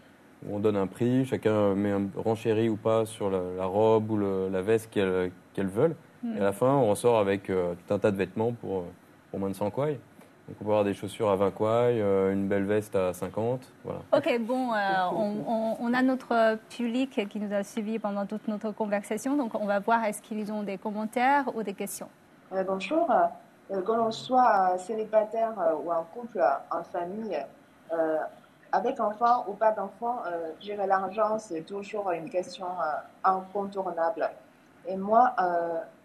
on 0.50 0.58
donne 0.58 0.76
un 0.76 0.86
prix, 0.86 1.26
chacun 1.26 1.74
met 1.74 1.90
un 1.90 2.08
renchéri 2.16 2.70
ou 2.70 2.76
pas 2.76 3.04
sur 3.04 3.28
la, 3.28 3.66
robe 3.66 4.10
ou 4.10 4.18
la 4.50 4.62
veste 4.62 4.90
qu'elles 4.90 5.30
veulent. 5.58 5.94
Et 6.34 6.40
à 6.40 6.44
la 6.44 6.52
fin, 6.52 6.74
on 6.74 6.88
ressort 6.88 7.18
avec 7.18 7.48
tout 7.48 7.94
un 7.94 7.98
tas 7.98 8.10
de 8.10 8.16
vêtements 8.16 8.52
pour, 8.52 8.84
pour 9.30 9.38
moins 9.38 9.50
de 9.50 9.54
100 9.54 9.70
quoi 9.70 9.88
on 10.58 10.64
peut 10.64 10.70
avoir 10.70 10.84
des 10.84 10.94
chaussures 10.94 11.30
à 11.30 11.36
20 11.36 11.50
kouai, 11.52 11.68
euh, 11.68 12.32
une 12.32 12.48
belle 12.48 12.64
veste 12.64 12.96
à 12.96 13.12
50. 13.12 13.60
Voilà. 13.84 14.00
Ok, 14.16 14.40
bon, 14.40 14.72
euh, 14.72 15.76
on, 15.80 15.94
a 15.94 16.02
notre 16.02 16.58
public 16.68 17.28
qui 17.28 17.40
nous 17.40 17.52
a 17.52 17.62
suivis 17.62 17.98
pendant 17.98 18.26
toute 18.26 18.48
notre 18.48 18.70
conversation, 18.70 19.36
donc 19.36 19.54
on 19.54 19.66
va 19.66 19.78
voir 19.78 20.04
est-ce 20.04 20.22
qu'ils 20.22 20.52
ont 20.52 20.62
des 20.62 20.78
commentaires 20.78 21.44
ou 21.54 21.62
des 21.62 21.74
questions. 21.74 22.08
Euh, 22.52 22.64
bonjour. 22.64 23.08
quand 23.86 24.06
on 24.06 24.10
soit 24.10 24.76
célibataire 24.78 25.54
ou 25.84 25.92
en 25.92 26.04
couple, 26.14 26.42
en 26.70 26.82
famille, 26.82 27.38
avec 28.72 29.00
enfant 29.00 29.44
ou 29.48 29.54
pas 29.54 29.72
d'enfant, 29.72 30.22
gérer 30.60 30.86
l'argent, 30.86 31.38
c'est 31.38 31.62
toujours 31.62 32.10
une 32.12 32.30
question 32.30 32.66
incontournable. 33.24 34.30
Et 34.86 34.96
moi, 34.96 35.34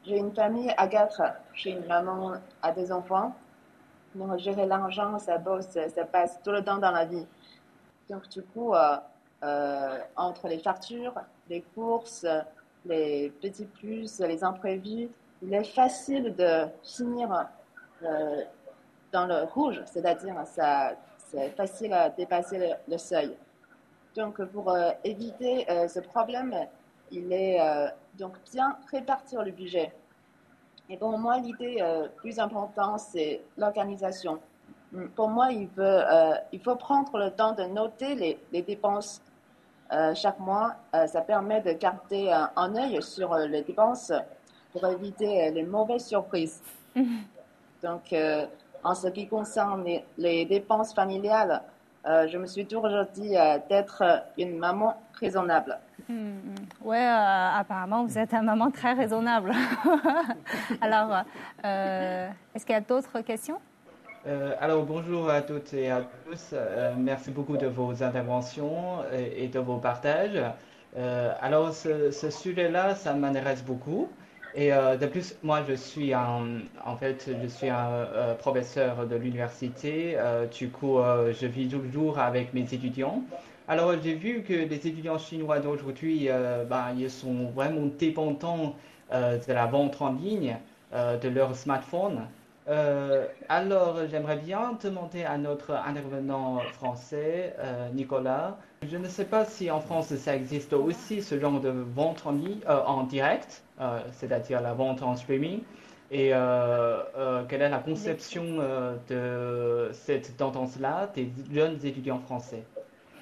j'ai 0.04 0.18
une 0.18 0.34
famille 0.34 0.74
à 0.78 0.88
quatre. 0.88 1.22
J'ai 1.54 1.72
une 1.72 1.86
maman 1.88 2.34
à 2.62 2.72
des 2.72 2.92
enfants 2.92 3.34
gérer 4.38 4.66
l'argent, 4.66 5.20
ça 5.20 5.42
ça 5.70 6.06
passe 6.06 6.40
tout 6.44 6.52
le 6.52 6.64
temps 6.64 6.78
dans 6.78 6.92
la 6.92 7.06
vie. 7.06 7.26
Donc, 8.10 8.28
du 8.30 8.42
coup, 8.44 8.74
euh, 8.74 8.98
euh, 9.44 10.00
entre 10.16 10.48
les 10.48 10.60
factures, 10.60 11.14
les 11.50 11.62
courses, 11.62 12.26
les 12.86 13.32
petits 13.42 13.66
plus, 13.66 14.20
les 14.20 14.44
imprévus, 14.44 15.10
il 15.42 15.54
est 15.54 15.64
facile 15.64 16.36
de 16.36 16.66
finir 16.84 17.48
euh, 18.04 18.44
dans 19.12 19.26
le 19.26 19.44
rouge, 19.44 19.82
c'est-à-dire 19.86 20.36
ça, 20.46 20.94
c'est 21.18 21.50
facile 21.52 21.94
à 21.94 22.10
dépasser 22.10 22.74
le, 22.88 22.98
seuil. 22.98 23.36
Donc, 24.16 24.44
pour 24.46 24.76
éviter 25.04 25.66
ce 25.88 26.00
problème, 26.00 26.56
il 27.12 27.32
est 27.34 27.60
donc 28.18 28.34
bien 28.52 28.78
répartir 28.92 29.44
le 29.44 29.52
budget. 29.52 29.92
Et 30.90 30.98
pour 30.98 31.18
moi, 31.18 31.40
l'idée 31.40 31.78
euh, 31.82 32.08
plus 32.18 32.40
importante, 32.40 33.00
c'est 33.00 33.42
l'organisation. 33.58 34.40
Pour 35.16 35.30
moi, 35.30 35.52
il, 35.52 35.68
veut, 35.76 35.84
euh, 35.84 36.36
il 36.52 36.60
faut 36.60 36.76
prendre 36.76 37.18
le 37.18 37.32
temps 37.32 37.54
de 37.54 37.64
noter 37.64 38.16
les, 38.16 38.40
les 38.52 38.62
dépenses 38.62 39.22
euh, 39.92 40.14
chaque 40.16 40.40
mois. 40.40 40.76
ça 41.08 41.22
permet 41.22 41.62
de 41.62 41.74
garder 41.74 42.32
un, 42.56 42.76
œil 42.76 43.02
sur 43.02 43.36
les 43.36 43.62
dépenses 43.62 44.12
pour 44.72 44.86
éviter 44.88 45.52
les 45.52 45.64
mauvaises 45.64 46.06
surprises. 46.08 46.62
Donc, 47.84 48.16
en 48.84 48.96
ce 48.96 49.08
qui 49.10 49.28
concerne 49.28 49.84
les, 49.84 50.06
les 50.18 50.46
dépenses 50.46 50.94
familiales, 50.94 51.62
je 52.06 52.38
me 52.38 52.48
suis 52.48 52.66
toujours 52.66 53.06
dit 53.14 53.36
d'être 53.70 54.24
une 54.38 54.58
maman 54.58 54.96
raisonnable. 55.20 55.78
Oui, 56.08 56.16
hmm, 56.16 56.20
hmm. 56.20 56.88
Ouais, 56.88 57.06
euh, 57.06 57.60
apparemment, 57.60 58.06
vous 58.06 58.18
êtes 58.18 58.34
un 58.34 58.42
maman 58.42 58.72
très 58.72 58.94
raisonnable. 58.94 59.52
alors, 60.82 61.24
euh, 61.64 62.30
est-ce 62.54 62.66
qu'il 62.66 62.74
y 62.74 62.78
a 62.78 62.82
d'autres 62.82 63.22
questions? 63.22 63.60
Euh, 64.28 64.56
alors 64.60 64.84
bonjour 64.86 65.30
à 65.30 65.44
toutes 65.44 65.72
et 65.76 65.92
à 65.92 66.02
tous. 66.02 66.56
merci 66.98 67.30
beaucoup 67.30 67.58
de 67.58 67.68
vos 67.68 68.02
interventions 68.02 69.04
et, 69.14 69.48
de 69.48 69.60
vos 69.60 69.78
partages. 69.78 70.42
alors 71.42 71.72
ce, 71.74 72.32
sujet-là, 72.32 72.96
ça 72.96 73.14
m'intéresse 73.14 73.64
beaucoup. 73.64 74.10
Et 74.56 74.72
de 74.72 75.06
plus, 75.06 75.36
moi 75.44 75.62
je 75.68 75.76
suis 75.76 76.12
un, 76.12 76.62
en 76.84 76.96
fait, 76.96 77.30
je 77.40 77.48
suis 77.48 77.70
un 77.70 78.08
professeur 78.40 79.06
de 79.06 79.16
l'université. 79.16 80.18
du 80.52 80.70
coup, 80.70 80.98
je 81.32 81.46
vis 81.46 81.68
toujours 81.68 82.18
avec 82.18 82.52
mes 82.56 82.62
étudiants. 82.62 83.22
Alors, 83.68 83.94
j'ai 84.04 84.14
vu 84.14 84.44
que 84.44 84.54
les 84.54 84.76
étudiants 84.76 85.18
chinois 85.18 85.60
d'aujourd'hui, 85.60 86.30
euh, 86.30 86.66
ben, 86.66 86.94
ils 86.96 87.10
sont 87.10 87.50
vraiment 87.56 87.88
dépendants 87.98 88.76
euh, 89.12 89.40
de 89.40 89.54
la 89.54 89.66
vente 89.66 90.00
en 90.04 90.14
ligne 90.14 90.58
euh, 90.94 91.18
de 91.18 91.30
leur 91.30 91.56
smartphone. 91.56 92.28
alors, 93.50 93.98
j'aimerais 94.08 94.38
bien 94.38 94.78
demander 94.84 95.24
à 95.24 95.40
notre 95.40 95.72
intervenant 95.72 96.60
français, 96.74 97.56
Nicolas, 97.94 98.58
je 98.88 98.98
ne 98.98 99.08
sais 99.08 99.26
pas 99.26 99.46
si 99.46 99.70
en 99.70 99.80
France 99.80 100.16
ça 100.16 100.36
existe 100.36 100.74
aussi 100.74 101.22
ce 101.22 101.40
genre 101.40 101.60
de 101.60 101.70
vente 101.70 102.24
en 102.26 102.32
ligne, 102.32 102.62
en 102.68 103.04
direct, 103.04 103.64
c'est-à-dire 104.14 104.62
la 104.62 104.74
vente 104.74 105.04
en 105.04 105.16
streaming, 105.16 105.62
et 106.10 106.32
quelle 107.50 107.62
est 107.62 107.70
la 107.70 107.84
conception 107.86 108.46
de 109.10 109.90
cette 109.94 110.36
tendance-là 110.38 111.12
des 111.14 111.30
jeunes 111.52 111.78
étudiants 111.84 112.20
français? 112.20 112.64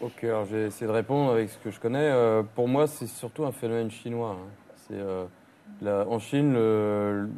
Ok, 0.04 0.26
alors 0.26 0.44
j'ai 0.44 0.66
essayé 0.66 0.86
de 0.86 0.92
répondre 0.92 1.32
avec 1.32 1.50
ce 1.50 1.58
que 1.60 1.72
je 1.72 1.80
connais. 1.80 2.10
Euh, 2.12 2.44
pour 2.56 2.68
moi, 2.68 2.88
c'est 2.88 3.08
surtout 3.08 3.46
un 3.46 3.54
phénomène 3.54 3.90
chinois. 3.90 4.36
Hein. 4.38 4.48
C'est 4.76 4.98
euh, 4.98 6.06
en 6.06 6.20
Chine, 6.20 6.52
le, 6.52 7.30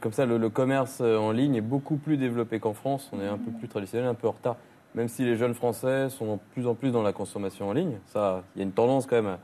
comme 0.00 0.12
ça, 0.12 0.24
le, 0.24 0.48
commerce 0.48 1.02
en 1.02 1.30
ligne 1.30 1.56
est 1.56 1.60
beaucoup 1.60 1.96
plus 1.96 2.16
développé 2.16 2.58
qu'en 2.58 2.72
France. 2.72 3.10
On 3.12 3.20
est 3.20 3.26
un 3.26 3.36
peu 3.36 3.50
plus 3.50 3.68
traditionnel, 3.68 4.08
un 4.08 4.14
peu 4.14 4.28
en 4.28 4.30
retard. 4.30 4.56
Même 4.94 5.08
si 5.08 5.26
les 5.26 5.36
jeunes 5.36 5.52
Français 5.52 6.08
sont 6.08 6.36
de 6.36 6.40
plus 6.54 6.66
en 6.66 6.74
plus 6.74 6.90
dans 6.90 7.02
la 7.02 7.12
consommation 7.12 7.68
en 7.68 7.74
ligne, 7.74 7.98
ça, 8.06 8.44
il 8.56 8.60
y 8.60 8.62
a 8.62 8.64
une 8.64 8.72
tendance 8.72 9.04
quand 9.06 9.20
même 9.20 9.36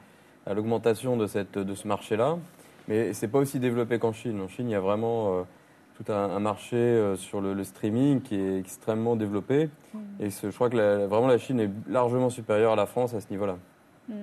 à, 0.46 0.54
l'augmentation 0.54 1.18
de 1.18 1.26
ce 1.26 1.86
marché-là. 1.86 2.38
Mais 2.88 3.12
c'est 3.12 3.28
pas 3.28 3.38
aussi 3.38 3.60
développé 3.60 3.98
qu'en 3.98 4.14
Chine. 4.14 4.40
En 4.40 4.48
Chine, 4.48 4.68
il 4.68 4.72
y 4.72 4.76
a 4.76 4.80
vraiment 4.80 5.40
euh, 5.40 5.42
tout 6.02 6.12
un, 6.12 6.38
marché 6.40 6.76
euh, 6.76 7.16
sur 7.16 7.40
le, 7.40 7.62
streaming 7.64 8.20
qui 8.20 8.36
est 8.36 8.58
extrêmement 8.58 9.16
développé. 9.16 9.68
Mm. 9.92 9.98
Et 10.20 10.30
je 10.30 10.48
crois 10.48 10.70
que 10.70 11.06
vraiment 11.06 11.26
la 11.26 11.38
Chine 11.38 11.60
est 11.60 11.70
largement 11.88 12.30
supérieure 12.30 12.72
à 12.72 12.76
la 12.76 12.86
France 12.86 13.14
à 13.14 13.20
ce 13.20 13.28
niveau-là. 13.30 13.56
Mm. 14.08 14.14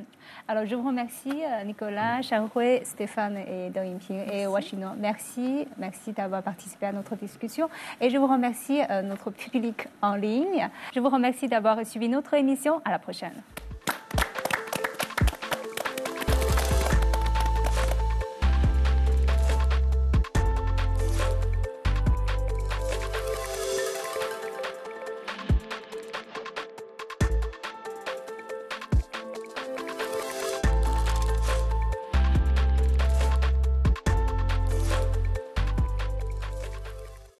Alors, 0.47 0.65
je 0.65 0.75
vous 0.75 0.87
remercie, 0.87 1.43
euh, 1.43 1.63
Nicolas, 1.65 2.21
Hui, 2.55 2.79
Stéphane 2.83 3.37
et 3.37 3.69
Deng 3.69 3.85
Yingping 3.85 4.31
et 4.31 4.47
Washington. 4.47 4.95
Merci, 4.97 5.67
merci 5.77 6.13
d'avoir 6.13 6.41
participé 6.41 6.87
à 6.87 6.91
notre 6.91 7.15
discussion. 7.15 7.69
Et 8.01 8.09
je 8.09 8.17
vous 8.17 8.27
remercie, 8.27 8.81
euh, 8.89 9.01
notre 9.01 9.29
public 9.29 9.87
en 10.01 10.15
ligne. 10.15 10.69
Je 10.95 10.99
vous 10.99 11.09
remercie 11.09 11.47
d'avoir 11.47 11.85
suivi 11.85 12.09
notre 12.09 12.33
émission. 12.33 12.81
À 12.85 12.91
la 12.91 12.99
prochaine. 12.99 13.33